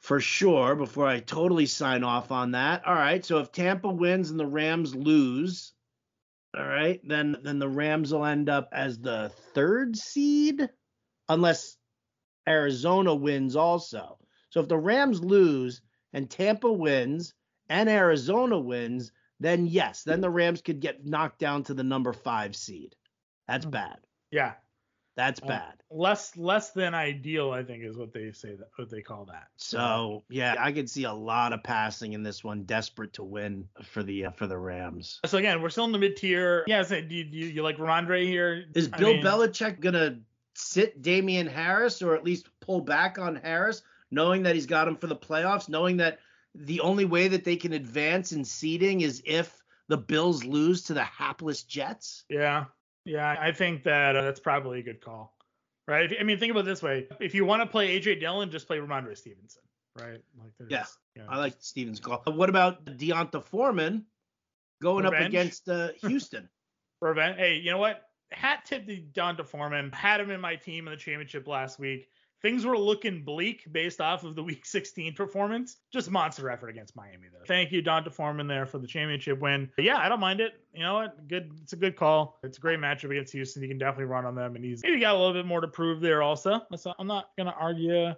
[0.00, 2.86] for sure before I totally sign off on that.
[2.86, 5.72] All right, so if Tampa wins and the Rams lose,
[6.56, 10.68] all right, then then the Rams will end up as the third seed
[11.28, 11.78] unless
[12.46, 14.18] Arizona wins also.
[14.50, 15.80] So if the Rams lose
[16.12, 17.32] and Tampa wins
[17.68, 22.12] and Arizona wins, then yes, then the Rams could get knocked down to the number
[22.12, 22.94] five seed.
[23.48, 23.70] That's Mhm.
[23.72, 23.98] bad.
[24.30, 24.54] Yeah.
[25.16, 25.74] That's Uh, bad.
[25.90, 29.46] Less less than ideal, I think, is what they say that what they call that.
[29.56, 33.68] So yeah, I could see a lot of passing in this one, desperate to win
[33.84, 35.20] for the uh, for the Rams.
[35.24, 36.64] So again, we're still in the mid tier.
[36.66, 38.64] Yeah, so do you, do you, like Rhamondre here?
[38.74, 40.18] Is I Bill mean, Belichick gonna
[40.54, 44.96] sit Damien Harris or at least pull back on Harris, knowing that he's got him
[44.96, 46.18] for the playoffs, knowing that
[46.54, 50.94] the only way that they can advance in seeding is if the Bills lose to
[50.94, 52.24] the hapless Jets?
[52.28, 52.66] Yeah,
[53.04, 55.36] yeah, I think that uh, that's probably a good call,
[55.86, 56.10] right?
[56.10, 58.50] If, I mean, think about it this way: if you want to play AJ Dillon,
[58.50, 59.62] just play Rhamondre Stevenson,
[59.98, 60.20] right?
[60.38, 60.84] Like, Yeah,
[61.16, 61.24] yeah.
[61.28, 62.22] I like Stevens' call.
[62.26, 64.06] What about D'Onta Foreman
[64.80, 66.48] going up against uh, Houston?
[67.00, 67.38] Prevent.
[67.38, 68.02] Hey, you know what?
[68.32, 69.92] Hat tip to Don Foreman.
[69.92, 72.08] Had him in my team in the championship last week.
[72.44, 75.78] Things were looking bleak based off of the Week 16 performance.
[75.90, 77.42] Just monster effort against Miami, though.
[77.46, 79.70] Thank you, Don DeForman, there for the championship win.
[79.76, 80.52] But yeah, I don't mind it.
[80.74, 81.26] You know what?
[81.26, 81.50] Good.
[81.62, 82.38] It's a good call.
[82.44, 83.62] It's a great matchup against Houston.
[83.62, 85.68] You can definitely run on them, and he's maybe got a little bit more to
[85.68, 86.60] prove there also.
[86.76, 88.12] So I'm not gonna argue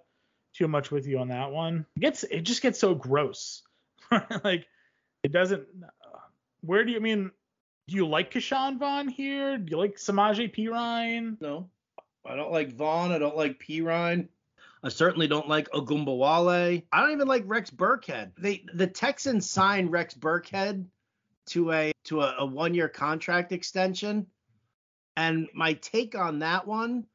[0.55, 1.87] too much with you on that one.
[1.95, 3.63] It gets it just gets so gross.
[4.43, 4.67] like
[5.23, 5.69] it doesn't.
[6.63, 7.31] Where do you I mean?
[7.87, 9.57] Do you like Ke'Shawn Vaughn here?
[9.57, 11.41] Do you like Samaje Perine?
[11.41, 11.71] No,
[12.29, 13.13] I don't like Vaughn.
[13.13, 14.29] I don't like Perine.
[14.83, 16.83] I certainly don't like Ogunbowale.
[16.93, 18.33] I don't even like Rex Burkhead.
[18.39, 20.85] They the Texans signed Rex Burkhead
[21.47, 24.27] to a to a, a one year contract extension,
[25.17, 27.07] and my take on that one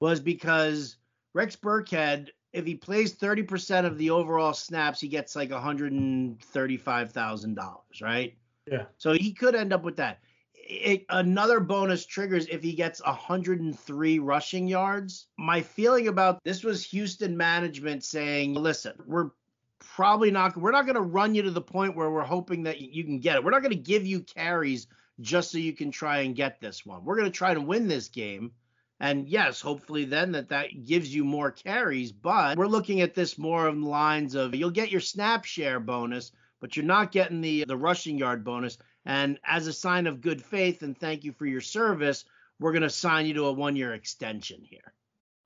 [0.00, 0.96] was because
[1.34, 5.62] Rex Burkhead, if he plays thirty percent of the overall snaps, he gets like one
[5.62, 8.36] hundred and thirty five thousand dollars, right?
[8.66, 8.84] Yeah.
[8.98, 10.20] So he could end up with that.
[10.72, 15.26] It, another bonus triggers if he gets 103 rushing yards.
[15.36, 19.30] My feeling about this was Houston management saying, "Listen, we're
[19.80, 22.80] probably not we're not going to run you to the point where we're hoping that
[22.80, 23.44] you can get it.
[23.44, 24.86] We're not going to give you carries
[25.20, 27.04] just so you can try and get this one.
[27.04, 28.52] We're going to try to win this game."
[29.00, 33.38] And yes, hopefully then that that gives you more carries, but we're looking at this
[33.38, 36.30] more on the lines of you'll get your snap share bonus,
[36.60, 38.78] but you're not getting the the rushing yard bonus.
[39.06, 42.24] And as a sign of good faith and thank you for your service,
[42.58, 44.92] we're going to sign you to a one year extension here.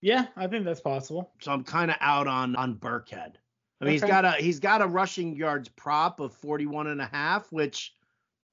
[0.01, 1.31] Yeah, I think that's possible.
[1.41, 3.35] So I'm kind of out on on Burkhead.
[3.81, 7.07] I mean, he's got a he's got a rushing yards prop of 41 and a
[7.07, 7.95] half, which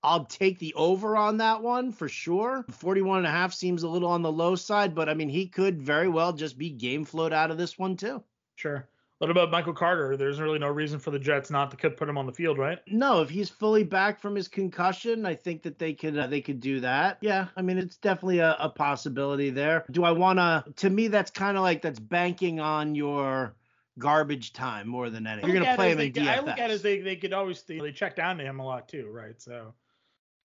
[0.04, 2.66] I'll take the over on that one for sure.
[2.70, 5.48] 41 and a half seems a little on the low side, but I mean, he
[5.48, 8.24] could very well just be game flowed out of this one too.
[8.56, 8.88] Sure.
[9.22, 10.18] What about Michael Carter?
[10.18, 12.58] There's really no reason for the Jets not to could put him on the field,
[12.58, 12.80] right?
[12.88, 16.42] No, if he's fully back from his concussion, I think that they could uh, they
[16.42, 17.20] could do that.
[17.22, 19.86] Yeah, I mean it's definitely a, a possibility there.
[19.92, 20.64] Do I want to?
[20.78, 23.54] To me, that's kind of like that's banking on your
[24.00, 25.52] garbage time more than anything.
[25.52, 26.28] You're gonna play him in they- DFS.
[26.28, 28.60] I look at it as they, they could always they, they check down to him
[28.60, 29.40] a lot too, right?
[29.40, 29.76] So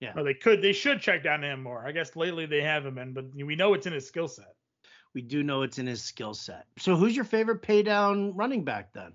[0.00, 0.12] Yeah.
[0.14, 1.82] or they could they should check down to him more.
[1.86, 4.54] I guess lately they haven't in, but we know it's in his skill set.
[5.16, 6.66] We do know it's in his skill set.
[6.78, 9.14] So who's your favorite pay down running back then?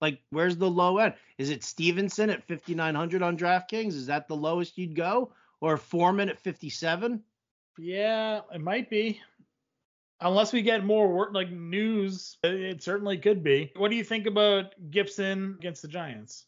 [0.00, 1.14] Like where's the low end?
[1.38, 3.94] Is it Stevenson at 5900 on DraftKings?
[3.94, 5.30] Is that the lowest you'd go?
[5.60, 7.22] Or Foreman at 57?
[7.78, 9.20] Yeah, it might be.
[10.20, 13.70] Unless we get more work like news, it- certainly could be.
[13.76, 16.46] What do you think about Gibson against the Giants?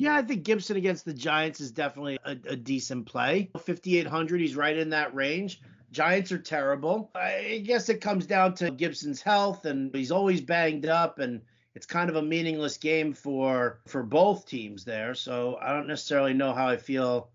[0.00, 3.50] Yeah, I think Gibson against the Giants is definitely a, a decent play.
[3.54, 5.60] 5800, he's right in that range.
[5.92, 7.10] Giants are terrible.
[7.14, 11.42] I guess it comes down to Gibson's health and he's always banged up and
[11.74, 15.14] it's kind of a meaningless game for for both teams there.
[15.14, 17.30] So I don't necessarily know how I feel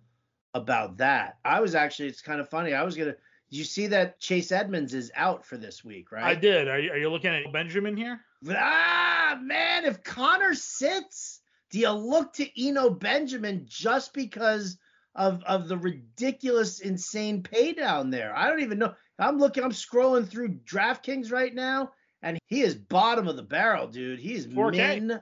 [0.53, 1.37] about that.
[1.45, 2.73] I was actually it's kind of funny.
[2.73, 3.17] I was going to
[3.51, 6.23] Did you see that Chase Edmonds is out for this week, right?
[6.23, 6.67] I did.
[6.67, 8.21] Are you, are you looking at Benjamin here?
[8.49, 11.34] Ah, man, if Connor sits,
[11.75, 14.77] do you look to Eno Benjamin just because
[15.13, 18.33] of of the ridiculous, insane pay down there?
[18.33, 18.93] I don't even know.
[19.19, 23.87] I'm looking, I'm scrolling through DraftKings right now, and he is bottom of the barrel,
[23.87, 24.19] dude.
[24.19, 25.01] He's 4K.
[25.01, 25.21] min.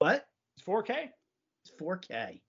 [0.00, 0.26] What?
[0.56, 1.10] It's 4K.
[1.62, 2.40] He's 4K.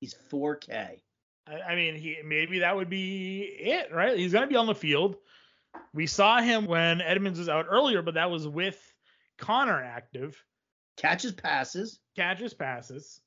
[0.00, 1.02] He's 4K.
[1.46, 4.16] I, I mean, he maybe that would be it, right?
[4.16, 5.16] He's going to be on the field.
[5.92, 8.80] We saw him when Edmonds was out earlier, but that was with
[9.36, 10.42] Connor active.
[10.96, 11.98] Catches passes.
[12.16, 13.20] Catches passes.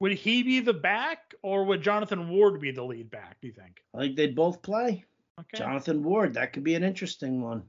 [0.00, 3.38] Would he be the back, or would Jonathan Ward be the lead back?
[3.40, 3.82] Do you think?
[3.94, 5.04] I think they'd both play.
[5.40, 5.58] Okay.
[5.58, 7.62] Jonathan Ward, that could be an interesting one.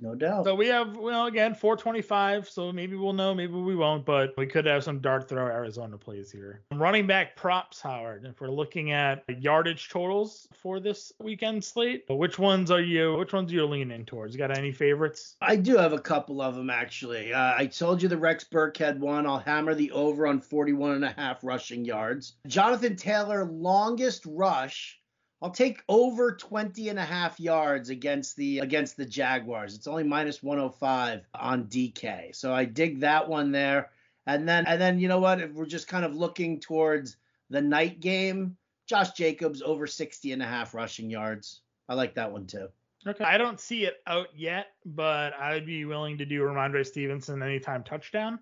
[0.00, 0.44] No doubt.
[0.44, 2.48] So we have, well, again, 425.
[2.48, 5.98] So maybe we'll know, maybe we won't, but we could have some dart throw Arizona
[5.98, 6.62] plays here.
[6.72, 8.24] Running back props, Howard.
[8.24, 13.16] If we're looking at yardage totals for this weekend slate, which ones are you?
[13.16, 14.34] Which ones are you leaning towards?
[14.34, 15.36] You got any favorites?
[15.40, 17.32] I do have a couple of them actually.
[17.32, 19.26] Uh, I told you the Rex Burkhead one.
[19.26, 22.34] I'll hammer the over on 41 and a half rushing yards.
[22.46, 24.97] Jonathan Taylor longest rush
[25.40, 29.74] I'll take over 20 and a half yards against the against the Jaguars.
[29.74, 32.34] It's only minus 105 on DK.
[32.34, 33.90] So I dig that one there.
[34.26, 35.40] And then and then you know what?
[35.40, 37.16] If we're just kind of looking towards
[37.50, 38.56] the night game,
[38.88, 41.60] Josh Jacobs over 60 and a half rushing yards.
[41.88, 42.68] I like that one too.
[43.06, 43.24] Okay.
[43.24, 47.84] I don't see it out yet, but I'd be willing to do Rhamondre Stevenson anytime
[47.84, 48.40] touchdown.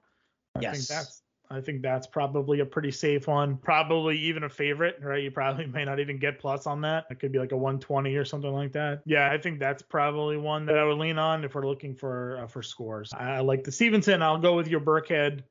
[0.57, 0.77] I yes.
[0.77, 3.57] think that's I think that's probably a pretty safe one.
[3.57, 5.23] Probably even a favorite, right?
[5.23, 7.07] You probably may not even get plus on that.
[7.11, 9.03] It could be like a 120 or something like that.
[9.05, 12.41] Yeah, I think that's probably one that I would lean on if we're looking for
[12.43, 13.13] uh, for scores.
[13.13, 14.23] I, I, like the Stevenson.
[14.23, 15.43] I'll go with your Burkhead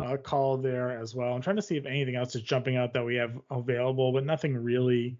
[0.00, 1.34] uh, call there as well.
[1.34, 4.24] I'm trying to see if anything else is jumping out that we have available, but
[4.24, 5.18] nothing really.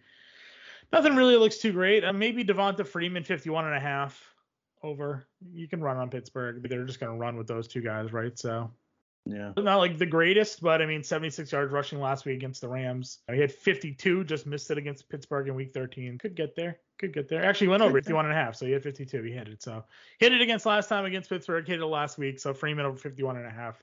[0.92, 2.04] Nothing really looks too great.
[2.04, 4.34] Uh, maybe Devonta Freeman 51 and a half
[4.84, 5.26] over.
[5.52, 6.62] You can run on Pittsburgh.
[6.62, 8.38] But they're just going to run with those two guys, right?
[8.38, 8.70] So
[9.26, 9.52] yeah.
[9.56, 13.20] Not like the greatest, but I mean, 76 yards rushing last week against the Rams.
[13.28, 16.18] Uh, he had 52, just missed it against Pittsburgh in week 13.
[16.18, 16.78] Could get there.
[16.98, 17.42] Could get there.
[17.44, 19.22] Actually went over 51 and a half, so he had 52.
[19.22, 19.62] He hit it.
[19.62, 19.84] So
[20.18, 22.38] hit it against last time against Pittsburgh, hit it last week.
[22.38, 23.82] So Freeman over 51 and a half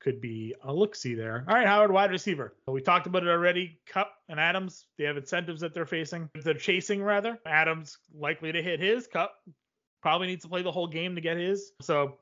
[0.00, 1.44] could be a look see there.
[1.46, 2.56] All right, Howard, wide receiver.
[2.66, 3.78] We talked about it already.
[3.86, 6.28] Kupp and Adams, they have incentives that they're facing.
[6.34, 7.38] They're chasing rather.
[7.46, 9.06] Adams likely to hit his.
[9.06, 9.34] Kupp
[10.00, 11.72] probably needs to play the whole game to get his.
[11.80, 12.16] So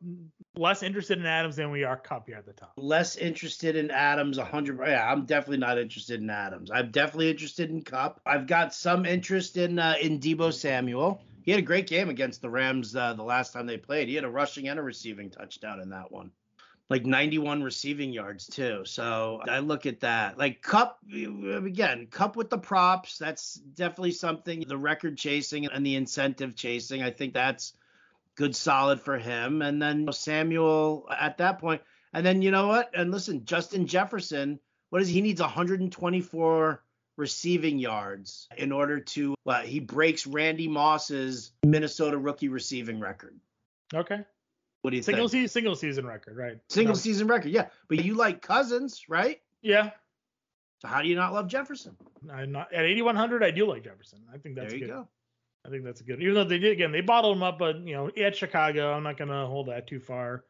[0.57, 2.73] less interested in Adams than we are Kupp here at the top.
[2.77, 4.79] Less interested in Adams, 100.
[4.87, 6.71] Yeah, I'm definitely not interested in Adams.
[6.73, 8.21] I'm definitely interested in Kupp.
[8.27, 11.21] I've got some interest in uh, in Deebo Samuel.
[11.43, 14.09] He had a great game against the Rams uh, the last time they played.
[14.09, 16.31] He had a rushing and a receiving touchdown in that one.
[16.91, 18.83] Like 91 receiving yards too.
[18.87, 20.39] So I look at that.
[20.39, 23.19] Like Kupp again, Kupp with the props.
[23.19, 24.65] That's definitely something.
[24.67, 27.03] The record chasing and the incentive chasing.
[27.03, 27.75] I think that's
[28.37, 29.61] good solid for him.
[29.61, 31.83] And then Samuel at that point.
[32.15, 32.91] And then you know what?
[32.95, 36.83] And listen, Justin Jefferson, what is he needs 124
[37.19, 43.39] receiving yards in order to well, he breaks Randy Moss's Minnesota rookie receiving record.
[43.93, 44.25] Okay.
[44.89, 45.43] What do you single think?
[45.43, 46.57] Season, single season record, right?
[46.71, 46.99] Single no.
[46.99, 47.67] season record, yeah.
[47.91, 49.39] But you like Cousins, right?
[49.61, 49.91] Yeah.
[50.79, 51.95] So how do you not love Jefferson?
[52.33, 53.45] I'm not at 8100.
[53.45, 54.21] I do like Jefferson.
[54.33, 54.93] I think that's there you good.
[54.93, 55.09] go.
[55.67, 56.23] I think that's good.
[56.23, 59.03] Even though they did again, they bottled him up, but you know, at Chicago, I'm
[59.03, 60.45] not gonna hold that too far.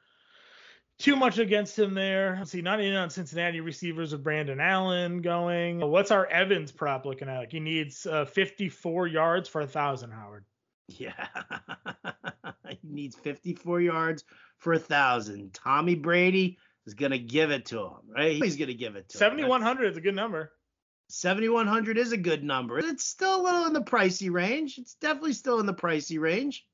[1.00, 2.36] Too much against him there.
[2.38, 5.80] Let's see, not in on Cincinnati receivers with Brandon Allen going.
[5.80, 7.38] What's our Evans prop looking at?
[7.38, 10.44] Like he needs uh, 54 yards for a thousand, Howard.
[10.86, 11.26] Yeah,
[12.82, 14.24] he needs 54 yards
[14.58, 15.54] for a thousand.
[15.54, 18.42] Tommy Brady is gonna give it to him, right?
[18.42, 20.52] He's gonna give it to 7,100 is a good number.
[21.08, 22.78] 7100 is a good number.
[22.78, 24.78] It's still a little in the pricey range.
[24.78, 26.66] It's definitely still in the pricey range,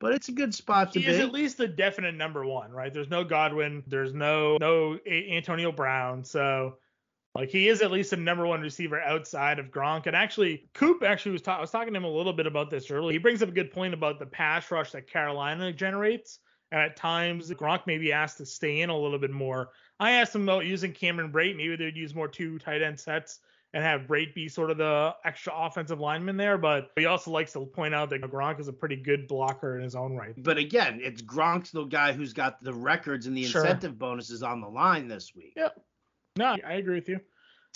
[0.00, 1.12] but it's a good spot to he be.
[1.12, 2.92] He is at least the definite number one, right?
[2.92, 6.76] There's no Godwin, there's no no Antonio Brown, so
[7.34, 10.06] like he is at least a number one receiver outside of Gronk.
[10.06, 12.70] And actually, Coop actually was ta- I was talking to him a little bit about
[12.70, 13.12] this earlier.
[13.12, 16.40] He brings up a good point about the pass rush that Carolina generates.
[16.72, 19.70] And at times, Gronk may be asked to stay in a little bit more.
[19.98, 21.56] I asked him about using Cameron Brate.
[21.56, 23.40] Maybe they'd use more two tight end sets
[23.72, 26.58] and have Brate be sort of the extra offensive lineman there.
[26.58, 29.82] But he also likes to point out that Gronk is a pretty good blocker in
[29.82, 30.34] his own right.
[30.36, 33.62] But again, it's Gronk's the guy who's got the records and the sure.
[33.62, 35.54] incentive bonuses on the line this week.
[35.56, 35.80] Yep.
[36.40, 37.20] No, I agree with you.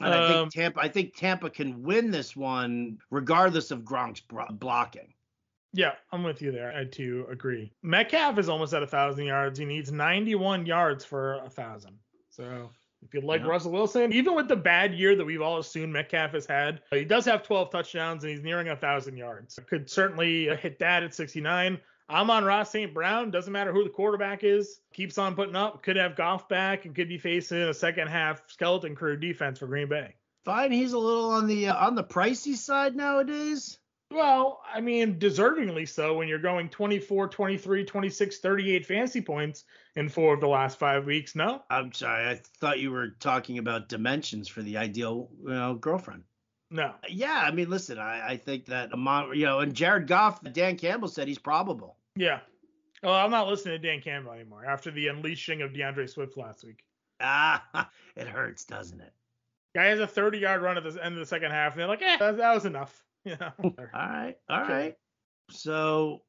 [0.00, 3.80] And um, I think um, Tampa, I think Tampa can win this one regardless of
[3.80, 4.22] Gronk's
[4.52, 5.12] blocking.
[5.74, 6.72] Yeah, I'm with you there.
[6.74, 7.72] I too agree.
[7.82, 9.58] Metcalf is almost at a thousand yards.
[9.58, 11.98] He needs 91 yards for a thousand.
[12.30, 12.70] So
[13.02, 13.48] if you like yeah.
[13.48, 17.04] Russell Wilson, even with the bad year that we've all assumed Metcalf has had, he
[17.04, 19.58] does have 12 touchdowns and he's nearing a thousand yards.
[19.68, 21.78] Could certainly hit that at 69.
[22.10, 22.92] Amon-Ra St.
[22.92, 25.82] Brown, doesn't matter who the quarterback is, keeps on putting up.
[25.82, 29.66] Could have Goff back and could be facing a second half skeleton crew defense for
[29.66, 30.14] Green Bay.
[30.44, 33.78] Fine, he's a little on the uh, on the pricey side nowadays.
[34.10, 39.64] Well, I mean, deservingly so when you're going 24, 23, 26, 38 fantasy points
[39.96, 41.34] in four of the last five weeks.
[41.34, 41.62] No?
[41.70, 42.28] I'm sorry.
[42.28, 46.24] I thought you were talking about dimensions for the ideal you know, girlfriend.
[46.70, 46.94] No.
[47.08, 50.76] Yeah, I mean, listen, I, I think that Amon, you know, and Jared Goff, Dan
[50.76, 51.96] Campbell said he's probable.
[52.16, 52.40] Yeah.
[53.02, 56.64] Well, I'm not listening to Dan Campbell anymore after the unleashing of D'Andre Swift last
[56.64, 56.84] week.
[57.20, 59.12] Ah, it hurts, doesn't it?
[59.74, 61.88] Guy has a 30 yard run at the end of the second half, and they're
[61.88, 63.02] like, eh, that, that was enough.
[63.26, 63.52] Yeah.
[63.62, 64.36] all right.
[64.50, 64.96] All right.
[65.50, 66.20] So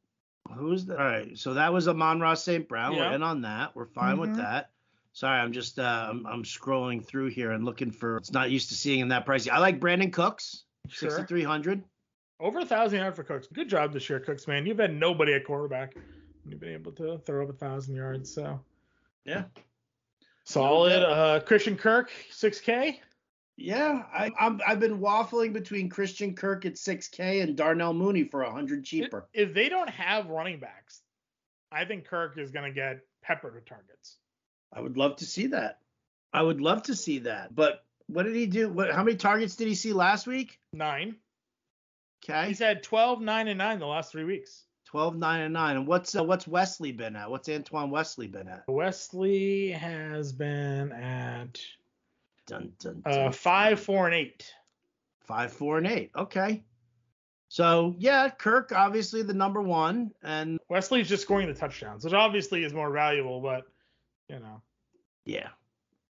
[0.54, 0.98] Who's the?
[0.98, 2.68] All right, so that was Amon-Ra St.
[2.70, 2.94] Brown.
[2.94, 3.10] Yeah.
[3.10, 3.76] We're in on that.
[3.76, 4.20] We're fine Mhm.
[4.22, 4.70] with that.
[5.16, 8.18] Sorry, I'm just uh, I'm, I'm scrolling through here and looking for.
[8.18, 9.50] It's not used to seeing him that pricey.
[9.50, 11.10] I like Brandin Cooks, Sure.
[11.10, 11.82] 6300.
[12.42, 13.48] Over a thousand yards for Cooks.
[13.48, 14.66] Good job this year, Cooks, man.
[14.66, 15.96] You've had nobody at quarterback.
[16.46, 18.60] You've been able to throw up a thousand yards, so
[19.24, 19.46] Yeah.
[20.44, 21.02] solid.
[21.02, 23.00] Uh, Christian Kirk, 6K.
[23.56, 28.44] Yeah, I, I'm I've been waffling between Christian Kirk at 6K and Darnell Mooney for
[28.44, 29.30] 100 cheaper.
[29.34, 31.00] If they don't have running backs,
[31.72, 34.18] I think Kirk is going to get peppered with targets.
[34.76, 35.80] I would love to see that.
[36.34, 37.56] I would love to see that.
[37.56, 38.70] But what did he do?
[38.70, 38.92] What?
[38.92, 40.60] How many targets did he see last week?
[40.74, 41.16] Nine.
[42.24, 44.64] Okay, He's had 12, 9, and 9 the last three weeks.
[44.86, 45.78] 12, 9, and 9.
[45.78, 47.30] And what's uh, what's Wesley been at?
[47.30, 48.64] What's Antoine Wesley been at?
[48.68, 51.60] Wesley has been at
[52.48, 54.54] Dun, dun, uh, 5, 4, and 8.
[55.26, 56.12] Five, four, and eight.
[56.16, 56.64] Okay.
[57.50, 62.64] So yeah, Kirk obviously the number one, and Wesley's just scoring the touchdowns, which obviously
[62.64, 63.66] is more valuable, but,
[64.30, 64.62] you know.
[65.26, 65.50] yeah,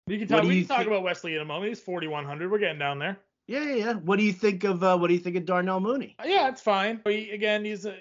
[0.08, 1.70] We can talk, we can talk about Wesley in a moment.
[1.70, 2.52] He's 4,100.
[2.52, 3.18] We're getting down there.
[3.48, 3.94] yeah, yeah, yeah.
[3.94, 6.16] What do you think of uh, what do you think of Darnell Mooney?
[6.20, 7.02] Uh, Yeah, it's fine.
[7.06, 7.98] He, again, he's a.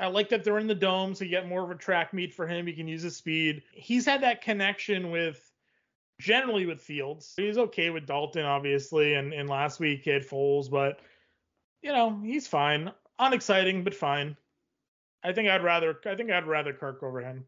[0.00, 2.32] I like that they're in the dome, so you get more of a track meet
[2.32, 2.66] for him.
[2.66, 3.62] He can use his speed.
[3.72, 5.52] He's had that connection with,
[6.18, 7.34] generally with Fields.
[7.36, 11.00] He's okay with Dalton, obviously, and, and last week he had Foles, but
[11.82, 12.90] you know he's fine.
[13.18, 14.34] Unexciting, but fine.
[15.22, 15.98] I think I'd rather.
[16.06, 17.44] I think I'd rather Kirk over him.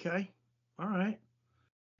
[0.00, 0.30] Okay,
[0.78, 1.18] all right.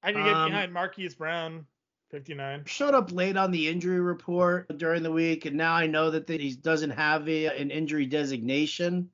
[0.03, 1.67] I can get Um, behind Marquise Brown,
[2.11, 2.65] 59.
[2.67, 6.29] Showed up late on the injury report during the week, and now I know that
[6.29, 9.11] he doesn't have a, an injury designation.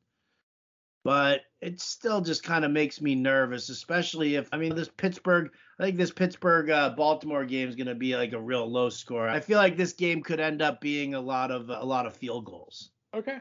[1.04, 5.52] But it still just kind of makes me nervous, especially if I mean this Pittsburgh.
[5.78, 8.88] I think this Pittsburgh uh, Baltimore game is going to be like a real low
[8.88, 9.28] score.
[9.28, 12.16] I feel like this game could end up being a lot of a lot of
[12.16, 12.90] field goals.
[13.14, 13.38] Okay.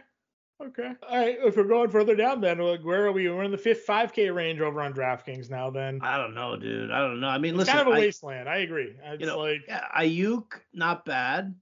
[0.64, 0.92] Okay.
[1.10, 1.38] All right.
[1.44, 3.30] If we're going further down, then like, where are we?
[3.30, 5.70] We're in the fifth 5K range over on DraftKings now.
[5.70, 6.92] Then I don't know, dude.
[6.92, 7.28] I don't know.
[7.28, 8.48] I mean, it's listen, kind of a I- wasteland.
[8.48, 8.96] I agree.
[9.04, 11.56] It's you know, like Aiyuk, not bad.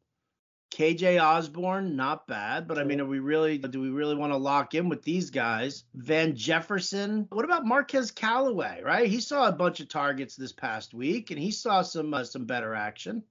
[0.72, 2.68] KJ Osborn, not bad.
[2.68, 3.06] But I mean, Sure.
[3.06, 5.84] are we really do we really want to lock in with these guys?
[5.96, 7.28] Van Jefferson.
[7.32, 8.82] What about Marquez Callaway?
[8.84, 12.24] Right, he saw a bunch of targets this past week, and he saw some uh,
[12.24, 13.24] some better action.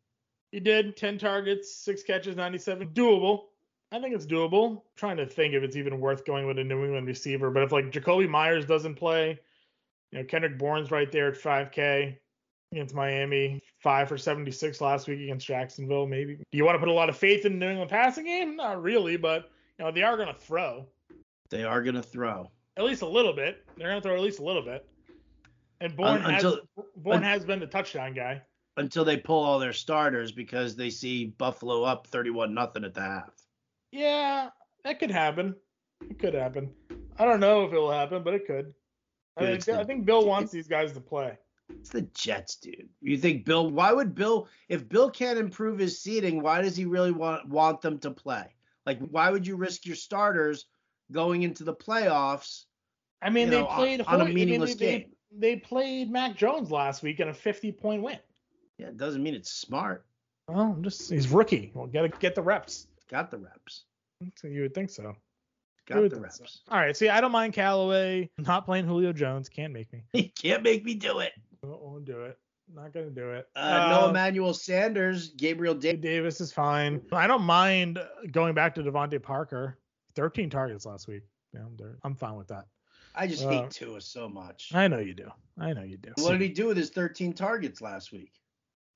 [0.53, 2.89] he did 10 targets, six catches, 97.
[2.91, 3.45] Doable.
[3.93, 4.71] I think it's doable.
[4.73, 7.51] I'm trying to think if it's even worth going with a New England receiver.
[7.51, 9.39] But if like Jakobi Meyers doesn't play,
[10.11, 12.17] you know, Kendrick Bourne's right there at 5K
[12.73, 16.07] against Miami, five for 76 last week against Jacksonville.
[16.07, 16.37] Maybe.
[16.37, 18.57] Do you want to put a lot of faith in the New England passing game?
[18.57, 20.87] Not really, but you know they are going to throw.
[21.53, 22.51] They are gonna throw.
[22.79, 23.63] at least a little bit.
[23.77, 24.89] They're gonna throw at least a little bit.
[25.83, 26.43] And Bourne Un- has
[26.97, 28.41] Bourne un- has been the touchdown guy.
[28.79, 33.03] Until they pull all their starters because they see Buffalo up 31 nothing at the
[33.03, 33.29] half.
[33.93, 34.49] Yeah,
[34.85, 35.55] that could happen.
[36.09, 36.71] It could happen.
[37.19, 38.73] I don't know if it will happen, but it could.
[39.37, 41.39] I Dude, think, it's the- I think Bill wants these guys to play.
[41.71, 42.89] It's the Jets, dude.
[43.01, 43.71] You think Bill?
[43.71, 44.49] Why would Bill?
[44.69, 48.55] If Bill can't improve his seating, why does he really want want them to play?
[48.85, 50.67] Like, why would you risk your starters
[51.13, 52.65] going into the playoffs?
[53.23, 55.11] I mean, they know, on- played on a Hoy- I mean, meaningless they, game.
[55.31, 58.19] They, they played Mac Jones last week in a 50 point win.
[58.79, 60.05] Yeah, it doesn't mean it's smart.
[60.49, 61.71] Well, I'm just he's rookie.
[61.75, 62.89] Well, get get the reps.
[63.13, 63.85] Got the reps.
[64.37, 65.15] So you would think so.
[65.87, 66.43] Got the think so.
[66.43, 66.63] reps.
[66.71, 66.97] All right.
[66.97, 68.31] See, I don't mind Callaway.
[68.39, 69.49] Not playing Julio Jones.
[69.51, 70.03] Can't make me.
[70.13, 71.33] He can't make me do it.
[71.63, 72.39] Won't won't do it.
[72.75, 73.47] Not gonna do it.
[73.55, 76.01] Uh, no Um, Emmanuel Sanders, Gabriel Davis.
[76.01, 77.03] Davis is fine.
[77.13, 77.99] I don't mind
[78.31, 79.79] going back to DeVante Parker.
[80.15, 81.23] 13 targets last week.
[81.53, 81.77] Yeah, I'm.
[82.03, 82.65] I'm fine with that.
[83.15, 84.71] I just uh, hate Tua so much.
[84.75, 85.31] I know you do.
[85.59, 86.13] I know you do.
[86.17, 88.33] What did he do with his 13 targets last week?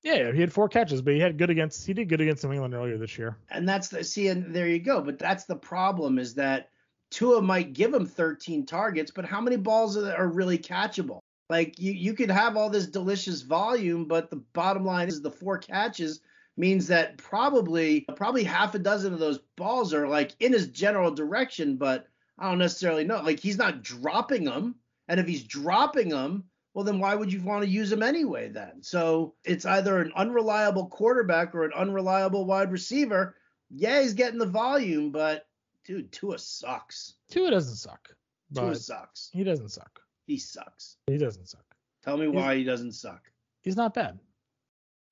[0.03, 1.85] Yeah, he had four catches, but he had good against.
[1.85, 3.37] He did good against New England earlier this year.
[3.49, 5.01] And that's the see, and there you go.
[5.01, 6.69] But that's the problem is that
[7.11, 11.19] Tua might give him 13 targets, but how many balls are, are really catchable?
[11.49, 15.31] Like you, you could have all this delicious volume, but the bottom line is the
[15.31, 16.21] four catches
[16.57, 21.11] means that probably probably half a dozen of those balls are like in his general
[21.11, 23.21] direction, but I don't necessarily know.
[23.21, 24.75] Like he's not dropping them,
[25.07, 26.45] and if he's dropping them,
[26.77, 28.83] well then why would you want to use him anyway then?
[28.83, 33.35] So it's either an unreliable quarterback or an unreliable wide receiver.
[33.71, 35.47] Yeah, he's getting the volume, but
[35.85, 37.15] dude, Tua sucks.
[37.31, 38.09] Tua doesn't suck,
[38.53, 39.31] Tua sucks.
[39.33, 39.99] he doesn't suck.
[40.27, 40.97] He sucks.
[41.07, 41.65] He doesn't suck.
[42.03, 43.23] Tell me why he doesn't suck.
[43.63, 44.19] He's not bad.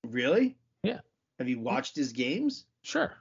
[0.03, 0.57] Really?
[0.83, 0.99] Yeah.
[1.39, 2.65] Have you watched his games?
[2.83, 3.11] Sure.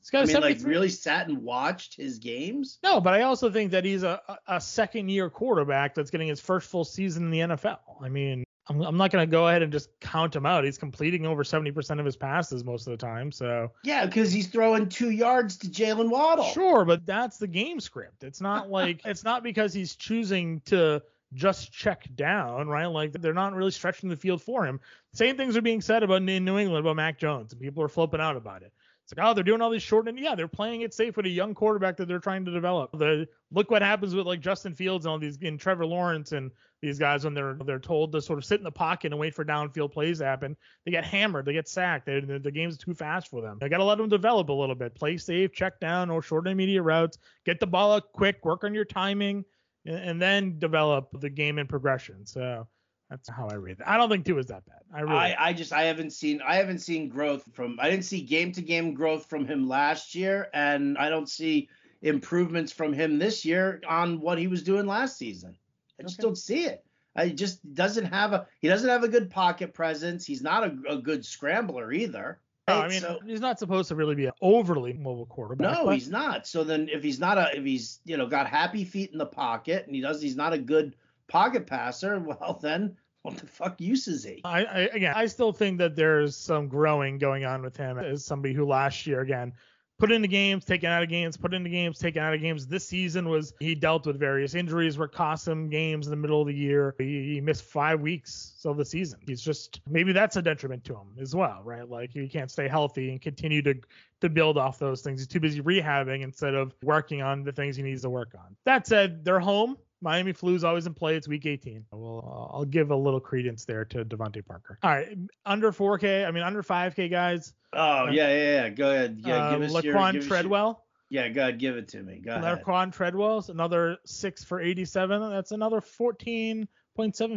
[0.00, 2.78] He's got I mean, like really sat and watched his games?
[2.82, 6.40] No, but I also think that he's a- a second year quarterback that's getting his
[6.40, 7.78] first full season in the NFL.
[8.00, 10.64] I mean, I'm, I'm not going to go ahead and just count him out.
[10.64, 13.30] He's completing over 70% of his passes most of the time.
[13.30, 16.44] So yeah, because he's throwing two yards to Jaylen Waddle.
[16.44, 18.24] Sure, but that's the game script.
[18.24, 21.02] It's not like it's not because he's choosing to
[21.34, 22.86] just check down, right?
[22.86, 24.80] Like they're not really stretching the field for him.
[25.12, 27.88] Same things are being said about in New England about Mac Jones, and people are
[27.88, 28.72] flipping out about it.
[29.04, 31.26] It's like, oh, they're doing all these short and yeah, they're playing it safe with
[31.26, 32.90] a young quarterback that they're trying to develop.
[32.92, 36.50] The look what happens with like Justin Fields and all these and Trevor Lawrence and
[36.80, 39.34] these guys when they're they're told to sort of sit in the pocket and wait
[39.34, 40.56] for downfield plays to happen.
[40.86, 42.06] They get hammered, they get sacked.
[42.06, 43.58] They, the, the game's too fast for them.
[43.60, 44.94] They got to let them develop a little bit.
[44.94, 47.18] Play safe, check down, or short and intermediate routes.
[47.44, 49.44] Get the ball out quick, work on your timing,
[49.84, 52.24] and, and then develop the game in progression.
[52.24, 52.66] So
[53.14, 53.86] that's how I read it.
[53.86, 54.80] I don't think Tua is that bad.
[54.92, 55.16] I really.
[55.16, 58.50] I, I just I haven't seen I haven't seen growth from I didn't see game
[58.52, 61.68] to game growth from him last year, and I don't see
[62.02, 65.56] improvements from him this year on what he was doing last season.
[65.98, 66.26] I just okay.
[66.26, 66.84] don't see it.
[67.16, 70.26] I just doesn't have a he doesn't have a good pocket presence.
[70.26, 72.40] He's not a, a good scrambler either.
[72.66, 75.72] No, I mean so, he's not supposed to really be an overly mobile quarterback.
[75.72, 75.94] No, but...
[75.94, 76.46] he's not.
[76.46, 79.26] So then if he's not a if he's you know got happy feet in the
[79.26, 80.96] pocket and he does he's not a good
[81.28, 84.42] pocket passer, well then what the fuck use is he?
[84.44, 88.24] I, I again, I still think that there's some growing going on with him as
[88.24, 89.54] somebody who last year again
[89.98, 92.66] put into games, taken out of games, put into games, taken out of games.
[92.66, 96.40] This season was he dealt with various injuries where cost him games in the middle
[96.40, 96.94] of the year.
[96.98, 99.20] He, he, missed five weeks of the season.
[99.26, 101.88] He's just maybe that's a detriment to him as well, right?
[101.88, 103.74] Like he can't stay healthy and continue to
[104.20, 105.20] to build off those things.
[105.20, 108.56] He's too busy rehabbing instead of working on the things he needs to work on.
[108.64, 109.76] That said, they're home.
[110.04, 111.16] Miami flu is always in play.
[111.16, 111.86] It's week 18.
[111.90, 114.78] Well, I'll give a little credence there to DeVante Parker.
[114.82, 116.26] All right, under 4K.
[116.26, 117.54] I mean under 5K guys.
[117.72, 118.68] Oh yeah, yeah, yeah.
[118.68, 119.20] Go ahead.
[119.24, 120.84] Yeah, give uh, us Laquon your, give Treadwell.
[121.08, 122.20] Your, yeah, go ahead, give it to me.
[122.24, 122.62] Go ahead.
[122.62, 125.30] Laquon Treadwell's another six for 87.
[125.30, 126.66] That's another 14.7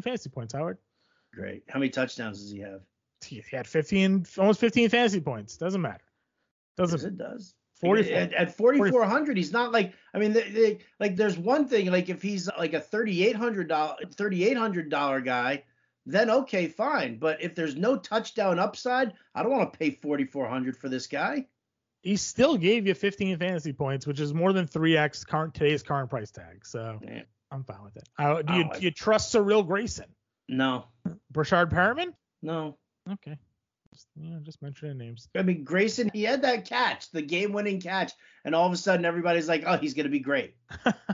[0.03, 0.78] fantasy points, Howard.
[1.34, 1.63] Great.
[1.70, 2.82] How many touchdowns does he have?
[3.24, 5.57] He had 15, almost 15 fantasy points.
[5.57, 6.03] Doesn't matter.
[6.78, 6.99] Doesn't.
[6.99, 7.53] Yes, it does.
[7.80, 8.16] 44.
[8.16, 12.10] At, at 4400 he's not like i mean they, they, like there's one thing like
[12.10, 13.72] if he's like a 3800
[14.16, 15.64] 3800 dollar guy
[16.10, 17.18] then okay fine.
[17.20, 21.46] But if there's no touchdown upside i don't want to pay 4400 for this guy.
[22.02, 26.10] He still gave you 15 fantasy points which is more than 3x current today's current
[26.10, 27.24] price tag so yeah.
[27.52, 28.08] i'm fine with it.
[28.18, 30.06] Uh, do, you, oh, do you trust Cyril Grayson?
[30.50, 30.86] No.
[31.34, 32.14] Breshad Perriman?
[32.42, 32.78] No.
[33.12, 33.38] Okay
[33.98, 35.28] just, you know, just mentioning names.
[35.36, 38.14] I mean, Grayson, he had that catch, the game-winning catch,
[38.45, 40.56] and all of a sudden everybody's like, "Oh, he's gonna be great."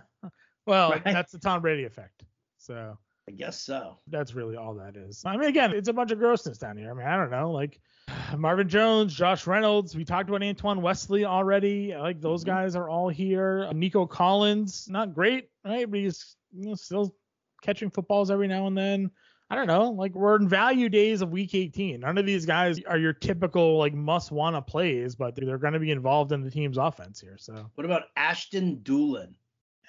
[0.66, 1.04] well, right?
[1.04, 2.24] that's the Tom Brady effect.
[2.58, 4.00] So I guess so.
[4.08, 5.24] That's really all that is.
[5.26, 6.92] I mean, again, it's a bunch of grossness down here.
[6.92, 7.80] I mean, I don't know, like
[8.38, 9.96] Marvin Jones, Josh Reynolds.
[9.96, 11.96] We talked about Antoine Wesley already.
[11.96, 12.52] Like those mm-hmm.
[12.52, 13.70] guys are all here.
[13.74, 15.90] Nico Collins, not great, right?
[15.90, 17.16] But he's you know, still
[17.62, 19.12] catching footballs every now and then.
[19.50, 22.00] I don't know, like we're in value days of week 18.
[22.00, 25.80] None of these guys are your typical like must wanna plays, but they're going to
[25.80, 27.38] be involved in the team's offense here.
[27.38, 29.36] So what about Ashton Dulin?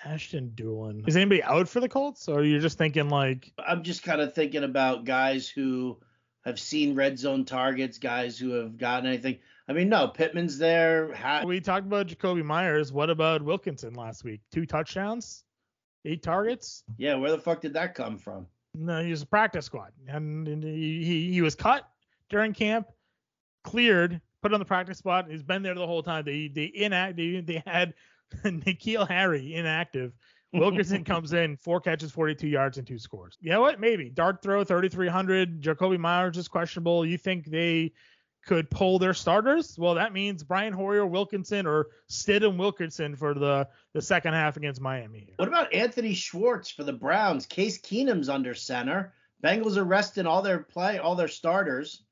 [0.04, 1.08] Ashton Dulin.
[1.08, 3.52] Is anybody out for the Colts, or you're just thinking like?
[3.58, 5.98] I'm just kind of thinking about guys who
[6.44, 9.38] have seen red zone targets, guys who have gotten anything.
[9.66, 11.14] I mean, no, Pittman's there.
[11.14, 12.92] Ha- we talked about Jakobi Meyers.
[12.92, 14.40] What about Wilkerson last week?
[14.52, 15.42] Two touchdowns,
[16.04, 16.84] eight targets.
[16.98, 18.46] Yeah, where the fuck did that come from?
[18.74, 21.88] No, he was a practice squad, and, and he, he, he was cut
[22.28, 22.88] during camp,
[23.62, 25.30] cleared, put on the practice spot.
[25.30, 26.24] He's been there the whole time.
[26.24, 27.94] They they inact they, they had
[28.44, 30.12] N'Keal Harry inactive.
[30.54, 33.36] Wilkerson comes in, four catches, 42 yards, and two scores.
[33.40, 33.80] You know what?
[33.80, 35.60] Maybe dart throw 3,300.
[35.60, 37.04] Jakobi Meyers is questionable.
[37.04, 37.92] You think they
[38.46, 43.68] could pull their starters, well, that means Brian Hoyer Wilkerson or Stidham Wilkerson for the,
[43.92, 45.32] the second half against Miami.
[45.36, 47.46] What about Anthony Schwartz for the Browns?
[47.46, 49.14] Case Keenum's under center.
[49.42, 52.02] Bengals are resting all their play, all their starters.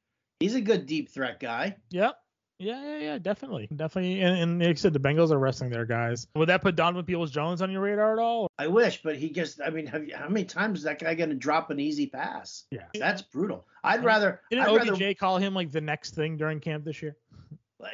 [0.40, 1.76] He's a good deep threat guy.
[1.90, 2.16] Yep.
[2.62, 4.20] Yeah, yeah, yeah, definitely, definitely.
[4.20, 6.28] And, and like I said, the Bengals are resting their guys.
[6.36, 8.48] Would that put Donovan Peoples Jones on your radar at all?
[8.56, 11.14] I wish, but he just, I mean, have you, how many times is that guy
[11.16, 12.64] going to drop an easy pass?
[12.70, 13.66] Yeah, that's brutal.
[13.82, 14.40] I'd rather.
[14.50, 17.16] Didn't I'd OBJ rather, call him like the next thing during camp this year?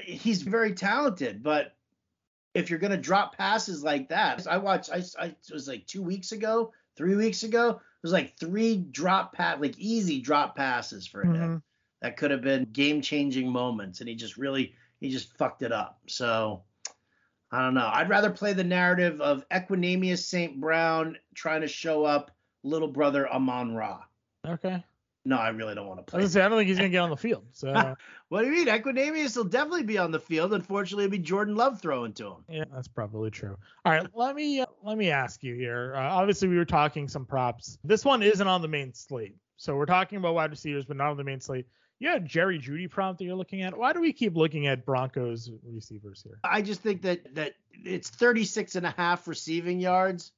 [0.05, 1.75] He's very talented, but
[2.53, 4.91] if you're going to drop passes like that, I watched.
[4.93, 7.71] I, I it was like two weeks ago, three weeks ago.
[7.71, 11.35] It was like three drop pass, like easy drop passes for him.
[11.35, 11.57] Mm-hmm
[12.03, 15.72] that could have been game changing moments and he just really he just fucked it
[15.72, 16.62] up so
[17.51, 22.05] i don't know i'd rather play the narrative of equanimeous st brown trying to show
[22.05, 22.30] up
[22.62, 24.03] little brother amon ra
[24.46, 24.82] okay
[25.24, 26.20] No, I really don't want to I play.
[26.20, 27.44] gonna say I don't think he's gonna get on the field.
[27.53, 27.68] So
[28.30, 28.66] What do you mean?
[28.68, 30.55] Equanimeous will definitely be on the field.
[30.55, 32.44] Unfortunately, it'll be Jordan Love throwing to him.
[32.49, 33.57] yeah, that's probably true.
[33.84, 35.92] All right, let me uh, let me ask you here.
[35.96, 37.78] Uh, obviously, we were talking some props.
[37.84, 41.11] This one isn't on the main slate, so we're talking about wide receivers, but not
[41.11, 41.66] on the main slate.
[42.01, 43.76] You had Jerry Jeudy prompt that you're looking at.
[43.76, 46.38] Why do we keep looking at Broncos receivers here?
[46.44, 50.32] I just think that that it's 36 and a half receiving yards.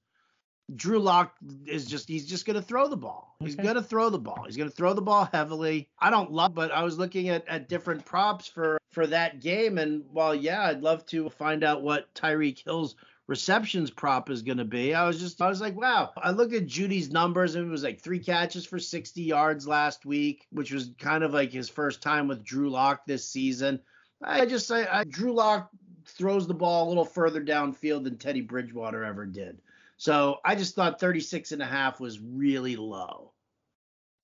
[0.74, 1.34] Drew Lock
[1.66, 3.36] is just he's just going to throw the ball.
[3.40, 3.64] He's Okay.
[3.64, 4.44] going to throw the ball.
[4.46, 5.88] He's going to throw the ball heavily.
[5.98, 9.78] I don't love but I was looking at at different props for for that game
[9.78, 12.94] and while yeah, I'd love to find out what Tyreek Hill's
[13.30, 14.92] receptions prop is going to be.
[14.92, 16.10] I was just I was like, wow.
[16.16, 20.04] I looked at Jeudy's numbers and it was like 3 catches for 60 yards last
[20.04, 23.78] week, which was kind of like his first time with Drew Lock this season.
[24.20, 25.70] I just I, I Drew Lock
[26.06, 29.62] throws the ball a little further downfield than Teddy Bridgewater ever did.
[29.96, 33.32] So I just thought 36 and a half was really low.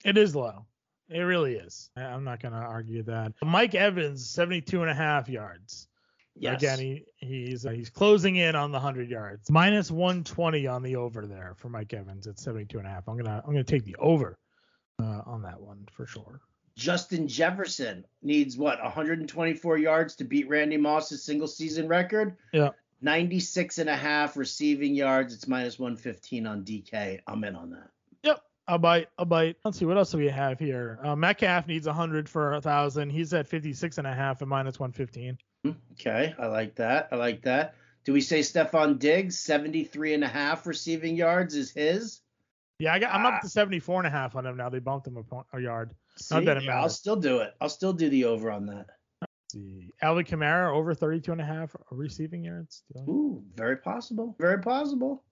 [0.05, 0.67] It is low.
[1.09, 1.91] It really is.
[1.97, 3.35] I'm not gonna argue that.
[3.45, 5.87] Mike Evans, 72 and a half yards.
[6.39, 6.62] Yes.
[6.62, 9.51] Again, he, he's uh, he's closing in on the 100 yards.
[9.51, 13.09] Minus 120 on the over there for Mike Evans at 72 and a half.
[13.09, 14.39] I'm gonna I'm gonna take the over
[15.03, 16.41] uh, on that one for sure.
[16.76, 22.37] Justin Jefferson needs what 124 yards to beat Randy Moss's single season record.
[22.53, 22.70] Yeah.
[23.01, 25.32] 96 and a half receiving yards.
[25.32, 27.20] It's minus 115 on DK.
[27.26, 27.91] I'm in on that.
[28.22, 28.43] Yep.
[28.68, 29.09] I'll bite.
[29.18, 29.57] I'll bite.
[29.64, 30.99] Let's see what else do we have here.
[31.03, 33.11] Uh, Metcalf needs 100 for a thousand.
[33.11, 35.39] He's at 56 and a half at minus 115.
[35.93, 37.09] Okay, I like that.
[37.12, 37.75] I like that.
[38.05, 42.21] Do we say Stefon Diggs 73 and a half receiving yards is his?
[42.79, 43.37] Yeah, I got, I'm Ah.
[43.37, 44.69] up to 74 and a half on him now.
[44.69, 45.95] They bumped him a, point, a yard.
[46.19, 47.55] See, Not that it yeah, I'll still do it.
[47.61, 48.87] I'll still do the over on that.
[49.23, 49.93] Let's see.
[50.03, 52.83] Alvin Kamara over 32 and a half receiving yards.
[53.09, 54.37] Ooh, very possible.
[54.39, 55.25] Very possible.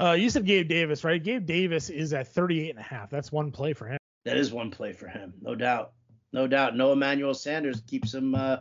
[0.00, 1.22] Uh, you said Gabe Davis, right?
[1.22, 3.10] Gabe Davis is at 38 and a half.
[3.10, 3.98] That's one play for him.
[4.24, 5.92] That is one play for him, no doubt.
[6.32, 6.74] No doubt.
[6.76, 8.58] No Emmanuel Sanders keeps him uh,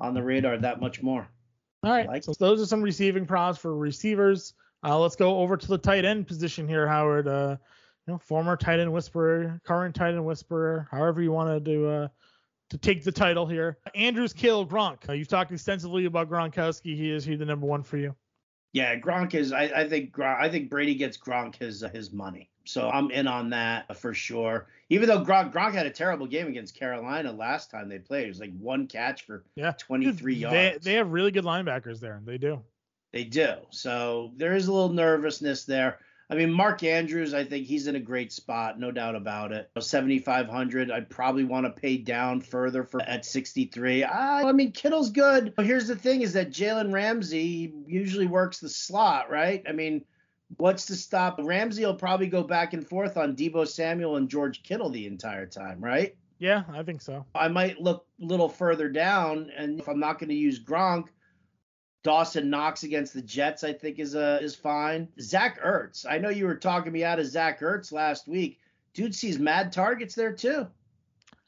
[0.00, 1.28] on the radar that much more.
[1.82, 2.08] All right.
[2.08, 4.54] Like- so those are some receiving props for receivers.
[4.84, 7.26] Uh, let's go over to the tight end position here, Howard.
[7.26, 7.56] Uh,
[8.06, 11.86] you know, former tight end whisperer, current tight end whisperer, however you want to do
[11.88, 12.08] uh,
[12.70, 13.78] to take the title here.
[13.94, 15.08] Andrews kill Gronk.
[15.08, 16.96] Uh, you've talked extensively about Gronkowski.
[16.96, 18.14] He is he the number one for you?
[18.72, 19.52] Yeah, Gronk is.
[19.52, 22.50] I, I think Gronk, I think Brady gets Gronk his uh, his money.
[22.68, 24.66] So I'm in on that for sure.
[24.90, 28.28] Even though Gronk Gronk had a terrible game against Carolina last time they played, it
[28.28, 29.72] was like one catch for Yeah.
[29.78, 30.84] 23 They, yards.
[30.84, 32.20] they have really good linebackers there.
[32.22, 32.62] They do.
[33.12, 33.54] They do.
[33.70, 35.98] So there is a little nervousness there.
[36.30, 39.70] I mean, Mark Andrews, I think he's in a great spot, no doubt about it.
[39.78, 40.90] 7,500.
[40.90, 44.04] I'd probably want to pay down further for at 63.
[44.04, 45.54] I, I mean, Kittle's good.
[45.56, 49.62] But here's the thing: is that Jalen Ramsey usually works the slot, right?
[49.66, 50.04] I mean,
[50.56, 51.84] what's to stop Ramsey?
[51.84, 55.80] will probably go back and forth on Deebo Samuel and George Kittle the entire time,
[55.80, 56.16] right?
[56.38, 57.26] Yeah, I think so.
[57.34, 61.08] I might look a little further down, and if I'm not going to use Gronk,
[62.04, 65.08] Dawson Knox against the Jets, I think is uh, is fine.
[65.20, 68.60] Zach Ertz, I know you were talking me out of Zach Ertz last week.
[68.94, 70.66] Dude sees mad targets there too.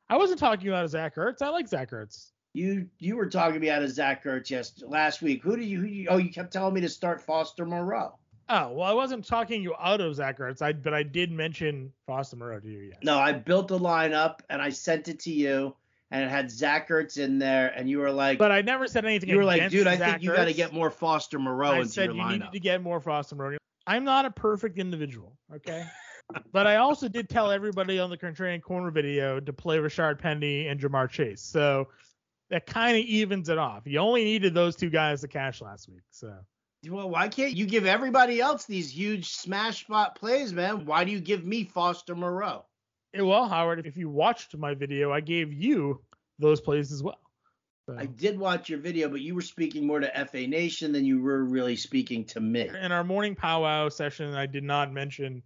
[0.08, 1.40] I wasn't talking about Zach Ertz.
[1.40, 2.32] I like Zach Ertz.
[2.52, 5.42] You you were talking me out of Zach Ertz yes last week.
[5.44, 6.08] Who did you, who you?
[6.10, 8.18] Oh, you kept telling me to start Foster Moreau.
[8.52, 10.60] Oh well, I wasn't talking you out of Zach Ertz.
[10.60, 12.80] I but I did mention Foster Moreau to you.
[12.90, 12.98] Yes.
[13.02, 15.74] No, I built a lineup and I sent it to you,
[16.10, 19.04] and it had Zach Ertz in there, and you were like, But I never said
[19.04, 19.28] anything.
[19.28, 21.76] you were like, dude, I Zach think you got to get more Foster Moreau I
[21.78, 22.32] into said your you lineup.
[22.32, 23.56] needed to get more Foster Moreau.
[23.86, 25.84] I'm not a perfect individual, okay?
[26.52, 30.66] but I also did tell everybody on the Contrarian Corner video to play Richard Penny
[30.66, 31.40] and Ja'Marr Chase.
[31.40, 31.88] So
[32.50, 33.82] that kind of evens it off.
[33.86, 36.02] You only needed those two guys to cash last week.
[36.10, 36.34] So
[36.88, 40.86] Well, why can't you give everybody else these huge smash spot plays, man?
[40.86, 42.64] Why do you give me Foster Moreau?
[43.14, 46.00] Eh, well, Howard, if you watched my video, I gave you
[46.38, 47.18] those plays as well.
[47.86, 51.04] So, I did watch your video, but you were speaking more to FA Nation than
[51.04, 52.68] you were really speaking to me.
[52.68, 55.42] in our morning powwow session, I did not mention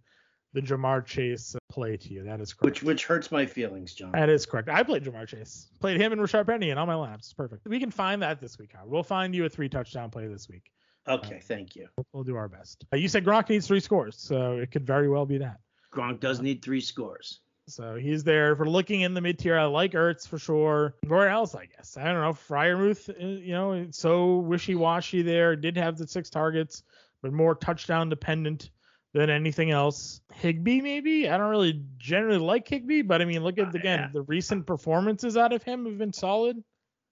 [0.53, 2.23] the Ja'Marr Chase play to you.
[2.23, 2.63] That is correct.
[2.63, 4.13] Which which hurts my feelings, John.
[4.13, 4.69] That is correct.
[4.69, 5.67] I played Ja'Marr Chase.
[5.81, 7.33] Played him and Rashaad Penny and on my laps.
[7.33, 7.67] Perfect.
[7.67, 8.89] We can find that this week, Howard.
[8.89, 10.71] We'll find you a three touchdown play this week.
[11.07, 11.87] Okay, thank you.
[12.13, 12.85] We'll, do our best.
[12.91, 15.59] Uh, you said Gronk needs three scores, so it could very well be that.
[15.93, 17.39] Gronk does need three scores.
[17.67, 19.57] So he's there for looking in the mid tier.
[19.57, 20.95] I like Ertz for sure.
[21.07, 21.97] Where else, I guess?
[21.97, 22.33] I don't know.
[22.33, 25.55] Freiermuth, uh, you know, so wishy washy there.
[25.55, 26.83] Did have the six targets,
[27.21, 28.69] but more touchdown dependent
[29.13, 30.21] than anything else.
[30.33, 31.27] Higbee, maybe?
[31.29, 34.09] I don't really generally like Higbee, but I mean, look at, Uh, again, yeah.
[34.13, 36.63] the recent performances out of him have been solid.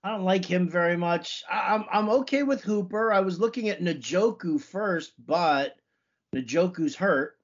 [0.03, 1.43] I don't like him very much.
[1.49, 3.13] I, I'm I'm okay with Hooper.
[3.13, 5.75] I was looking at Njoku first, but
[6.35, 7.37] Njoku's hurt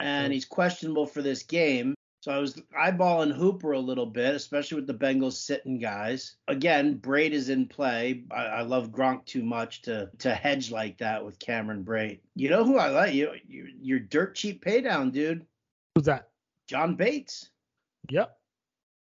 [0.00, 1.94] and he's questionable for this game.
[2.20, 6.36] So I was eyeballing Hooper a little bit, especially with the Bengals sitting guys.
[6.48, 8.24] Again, Brate is in play.
[8.30, 12.20] I, I love Gronk too much to to hedge like that with Cameron Brate.
[12.34, 13.14] You know who I like?
[13.14, 15.46] You, you your dirt cheap paydown, dude.
[15.94, 16.30] Who's that?
[16.66, 17.50] John Bates.
[18.10, 18.37] Yep.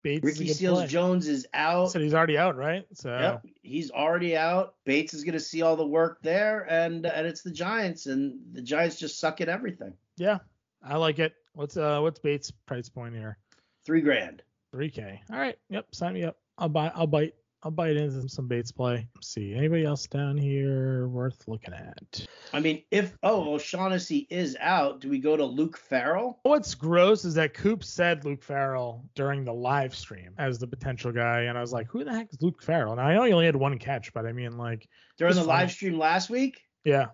[0.04, 1.92] Bates Ricky Seals Jones is out.
[1.92, 2.86] Said he's already out, right?
[2.94, 4.76] So yep, he's already out.
[4.86, 8.38] Bates is going to see all the work there, and and it's the Giants, and
[8.52, 9.94] the Giants just suck at everything.
[10.18, 10.40] Yeah,
[10.84, 11.34] I like it.
[11.54, 13.38] What's uh what's Bates price point here?
[13.86, 14.44] Three grand.
[14.74, 15.22] Three K.
[15.32, 15.58] All right.
[15.70, 15.96] Yep.
[15.96, 16.38] Sign me up.
[16.58, 16.92] I'll buy.
[16.94, 17.34] I'll bite.
[17.64, 19.08] I'll bite into some Bates play.
[19.16, 22.28] Let's see anybody else down here worth looking at?
[22.52, 26.40] I mean, if oh O'Shaughnessy is out, do we go to Luke Farrell?
[26.44, 31.14] What's gross is that Coop said Luke Farrell during the live stream as the potential
[31.14, 32.98] guy, and I was like, who the heck is Luke Farrell?
[32.98, 35.72] Now I know he only had one catch, but I mean like during the live
[35.72, 36.62] stream last week.
[36.84, 37.08] Yeah.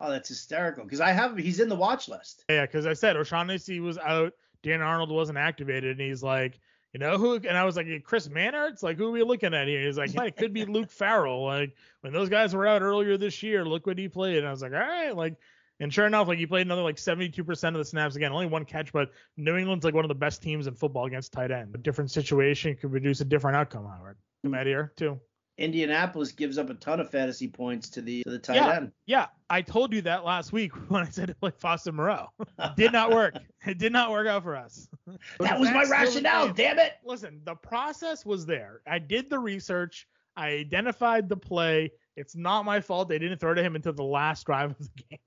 [0.00, 2.44] Oh, that's hysterical because I have he's in the watch list.
[2.50, 6.58] Yeah, because I said O'Shaughnessy was out, Dan Arnold wasn't activated, and he's like
[6.94, 7.34] you know who?
[7.34, 9.84] And I was like, Chris Manhertz, like who are we looking at here?
[9.84, 11.44] He's like, it could be Luke Farrell.
[11.44, 14.38] Like when those guys were out earlier this year, look what he played.
[14.38, 15.34] And I was like, all right, like.
[15.80, 18.64] And sure enough, like he played another like 72% of the snaps again, only one
[18.64, 21.74] catch, but New England's like one of the best teams in football against tight end.
[21.74, 24.16] A different situation could produce a different outcome, Howard.
[24.44, 25.18] Come out here too.
[25.56, 28.92] Indianapolis gives up a ton of fantasy points to the to the tight yeah, end.
[29.06, 32.28] Yeah, I told you that last week when I said to play Foster Moreau.
[32.76, 33.34] did not work.
[33.66, 34.88] It did not work out for us.
[35.38, 36.94] that was my rationale, damn it.
[37.04, 38.80] Listen, the process was there.
[38.86, 40.08] I did the research.
[40.36, 41.92] I identified the play.
[42.16, 45.04] It's not my fault they didn't throw to him until the last drive of the
[45.08, 45.18] game.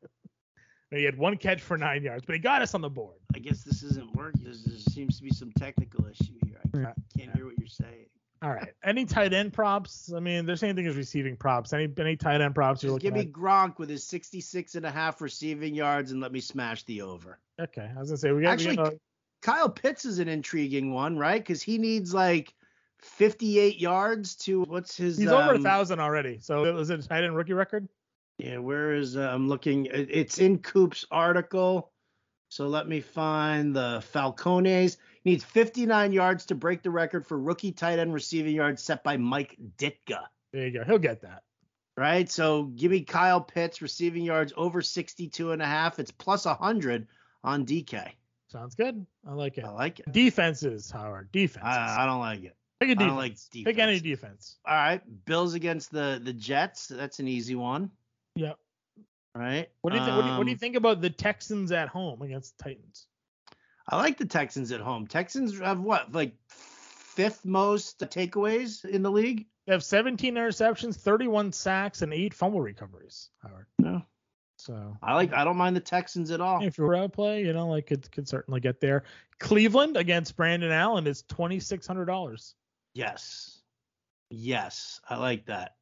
[0.91, 3.17] he had one catch for nine yards, but he got us on the board.
[3.33, 4.43] I guess this isn't working.
[4.43, 6.59] There seems to be some technical issue here.
[6.65, 8.07] I can't, can't hear what you're saying.
[8.41, 8.73] All right.
[8.83, 10.11] Any tight end props?
[10.15, 11.73] I mean, there's anything as receiving props.
[11.73, 13.31] Any any tight end props you're Just looking give me at?
[13.31, 17.39] Gronk with his 66 and a half receiving yards and let me smash the over.
[17.59, 17.89] Okay.
[17.95, 18.93] I was gonna say we got Actually, we got,
[19.41, 21.41] Kyle Pitts is an intriguing one, right?
[21.41, 22.53] Because he needs like
[23.01, 25.17] 58 yards to what's his?
[25.17, 26.39] he's over a um, thousand already.
[26.41, 27.87] So was it a tight end rookie record?
[28.37, 29.17] Yeah, where is?
[29.17, 29.87] Uh, I'm looking.
[29.91, 31.91] It's in Coop's article.
[32.49, 34.97] So let me find the Falcones.
[35.27, 39.17] Needs 59 yards to break the record for rookie tight end receiving yards set by
[39.17, 40.21] Mike Ditka.
[40.53, 40.85] There you go.
[40.85, 41.43] He'll get that.
[41.97, 42.31] Right.
[42.31, 45.99] So give me Kyle Pitts receiving yards over 62 and a half.
[45.99, 47.07] It's plus 100
[47.43, 48.07] on DK.
[48.47, 49.05] Sounds good.
[49.27, 49.65] I like it.
[49.65, 50.09] I like it.
[50.13, 51.29] Defenses, Howard.
[51.33, 51.67] Defenses.
[51.67, 52.55] I, I don't like it.
[52.79, 53.03] Pick a defense.
[53.03, 53.65] I don't like defense.
[53.65, 54.55] Pick any defense.
[54.65, 55.01] All right.
[55.25, 56.87] Bills against the the Jets.
[56.87, 57.91] That's an easy one.
[58.35, 58.57] Yep.
[59.35, 59.67] Right.
[59.81, 60.15] What do you think?
[60.15, 62.63] What, do you, what do you Um, think about the Texans at home against the
[62.63, 63.07] Titans?
[63.89, 65.07] I like the Texans at home.
[65.07, 69.45] Texans have what, like fifth most takeaways in the league?
[69.65, 73.29] They have 17 interceptions, 31 sacks, and eight fumble recoveries.
[73.41, 73.65] Howard.
[73.79, 74.01] No.
[74.57, 75.33] So I like.
[75.33, 76.63] I don't mind the Texans at all.
[76.63, 79.03] if you're a play, you know, like could could certainly get there.
[79.39, 82.55] Cleveland against Brandon Allen is twenty six hundred dollars.
[82.93, 83.61] Yes.
[84.29, 85.75] Yes, I like that.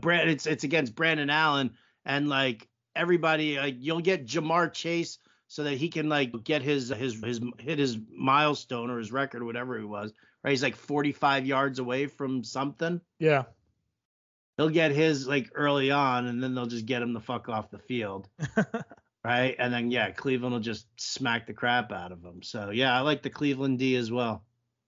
[0.00, 1.72] Brand, it's it's against Brandon Allen
[2.04, 3.58] and like everybody.
[3.58, 5.18] Like you'll get Ja'Marr Chase
[5.48, 9.42] so that he can like get his his his hit his milestone or his record
[9.42, 10.12] or whatever it was.
[10.42, 13.00] Right, he's like 45 yards away from something.
[13.18, 13.44] Yeah.
[14.56, 17.70] He'll get his like early on, and then they'll just get him the fuck off
[17.70, 18.28] the field.
[19.24, 22.42] right, and then yeah, Cleveland will just smack the crap out of him.
[22.42, 24.44] So yeah, I like the Cleveland D as well.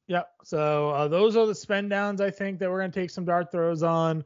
[0.07, 0.29] Yep.
[0.45, 3.53] So uh, those are the spend downs I think that we're gonna take some dart
[3.53, 4.25] throws on.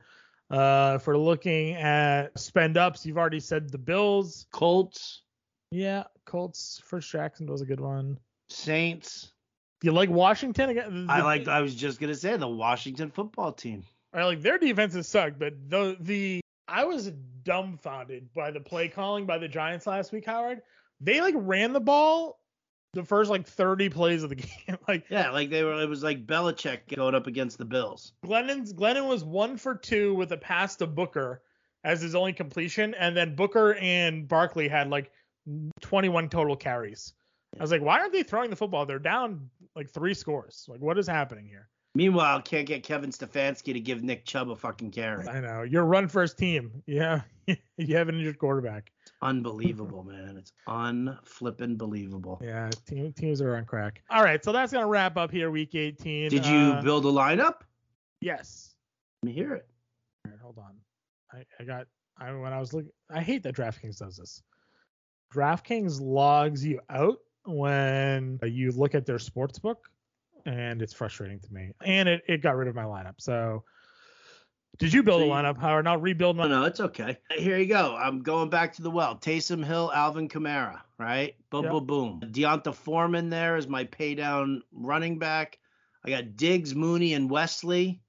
[0.49, 4.47] Uh, if we're looking at spend ups, you've already said the Bills.
[4.53, 5.23] Colts,
[5.73, 6.81] Yeah, Colts.
[6.85, 8.19] First Jackson was a good one.
[8.49, 9.33] Saints.
[9.83, 11.07] You like Washington again?
[11.09, 11.49] I like.
[11.49, 13.83] I was just gonna say the Washington football team.
[14.13, 17.11] I like their defenses suck, but the the I was
[17.43, 20.61] dumbfounded by the play calling by the Giants last week, Howard.
[21.01, 22.39] They like ran the ball
[22.93, 24.79] the first like 30 plays of the game.
[24.87, 25.81] like Yeah, like they were.
[25.81, 28.13] It was like Belichick going up against the Bills.
[28.25, 31.43] Glennon's Glennon was one for two with a pass to Booker
[31.83, 35.11] as his only completion, and then Booker and Barkley had like
[35.81, 37.15] 21 total carries.
[37.59, 38.87] I was like, why aren't they throwing the football?
[38.87, 40.65] They're down like three scores.
[40.69, 41.69] Like, what is happening here?
[41.95, 45.29] Meanwhile, can't get Kevin Stefanski to give Nick Chubb a fucking carry.
[45.29, 46.83] I know you're run first team.
[46.87, 47.21] Yeah,
[47.77, 48.91] you have an injured quarterback.
[49.21, 50.37] Unbelievable, man.
[50.39, 52.41] It's unflipping believable.
[52.43, 54.01] Yeah, team, teams are on crack.
[54.09, 56.31] All right, so that's gonna wrap up here, week 18.
[56.31, 57.57] Did you Uh, build a lineup?
[58.23, 58.75] Yes.
[59.23, 59.69] Let me hear it.
[60.25, 60.73] All right, hold on.
[61.31, 61.87] I, I got
[62.19, 64.43] I when I was looking I hate that DraftKings does this.
[65.33, 69.89] DraftKings logs you out when uh, you look at their sports book
[70.47, 71.73] and it's frustrating to me.
[71.85, 73.15] And it, it got rid of my lineup.
[73.19, 73.65] So
[74.79, 75.85] Did you build So a lineup, Howard?
[75.85, 76.49] Not rebuild No, my.
[76.49, 77.19] no, it's okay.
[77.37, 77.97] Here you go.
[77.97, 79.17] I'm going back to the well.
[79.17, 81.35] Taysom Hill, Alvin Kamara, right?
[81.51, 81.73] Boom, Yep.
[81.73, 82.21] boom, boom.
[82.31, 85.59] D'Onta Foreman there is my pay down running back.
[86.05, 88.01] I got Diggs, Mooney, and Wesley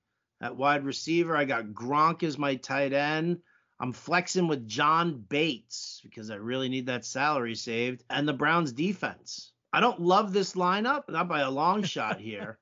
[0.42, 1.38] at wide receiver.
[1.38, 3.40] I got Gronk as my tight end.
[3.80, 8.04] I'm flexing with John Bates because I really need that salary saved.
[8.10, 9.52] And the Browns defense.
[9.74, 12.60] I don't love this lineup, not by a long shot here.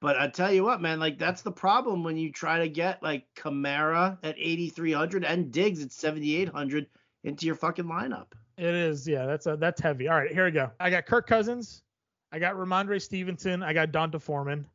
[0.00, 3.02] But I tell you what, man, like that's the problem when you try to get
[3.02, 6.86] like Kamara at 8,300 and Diggs at 7,800
[7.24, 8.26] into your fucking lineup.
[8.56, 9.26] It is, yeah.
[9.26, 10.08] That's a, that's heavy.
[10.08, 10.70] All right, here we go.
[10.78, 11.82] I got Kirk Cousins.
[12.30, 13.62] I got Rhamondre Stevenson.
[13.62, 14.66] I got D'Onta Foreman.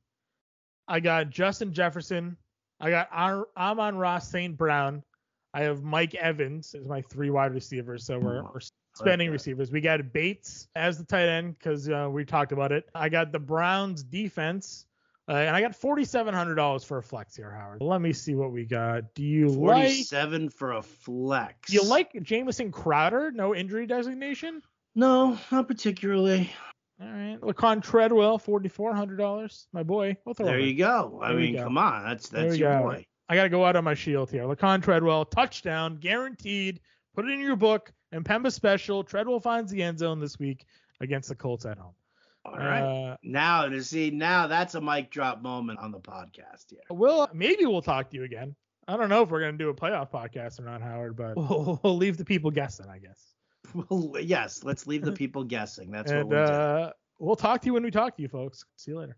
[0.88, 2.36] I got Justin Jefferson.
[2.80, 3.10] I got
[3.56, 4.58] Amon Ross St.
[4.58, 5.04] Brown.
[5.54, 8.06] I have Mike Evans as my three wide receivers.
[8.06, 8.60] So we're, Oh, we're
[8.96, 9.72] spending receivers.
[9.72, 12.90] We got Bates as the tight end because uh, we talked about it.
[12.96, 14.86] I got the Browns defense.
[15.30, 17.82] Uh, and I got forty-seven hundred dollars for a flex here, Howard.
[17.82, 19.14] Let me see what we got.
[19.16, 19.86] Do you like?
[19.86, 21.70] 47 for a flex.
[21.70, 23.32] Do you like Jamison Crowder?
[23.32, 24.62] No injury designation.
[24.96, 26.52] No, not particularly.
[27.02, 29.66] All right, Laquon Treadwell, forty-four hundred dollars.
[29.72, 30.18] My boy.
[30.26, 31.22] We'll throw There you go.
[31.24, 31.64] I There we mean, go.
[31.64, 32.04] come on.
[32.04, 33.06] That's that's your boy.
[33.34, 34.44] I gotta go out on my shield here.
[34.44, 36.80] Laquon Treadwell, touchdown, guaranteed.
[37.16, 37.92] Put it in your book.
[38.14, 39.04] Impemba special.
[39.04, 40.68] Treadwell finds the end zone this week
[41.02, 41.96] against the Colts at home.
[42.46, 42.84] All right.
[42.84, 46.82] Uh, now to see now that's a mic drop moment on the podcast here.
[46.92, 48.56] we'll maybe we'll talk to you again.
[48.88, 51.80] I don't know if we're gonna do a playoff podcast or not, Howard, but we'll,
[51.84, 53.34] we'll leave the people guessing, I guess.
[53.74, 55.90] Well, yes, let's leave the people guessing.
[55.90, 56.54] That's what we'll do.
[56.54, 58.64] uh, we'll talk to you when we talk to you, folks.
[58.76, 59.18] See you later.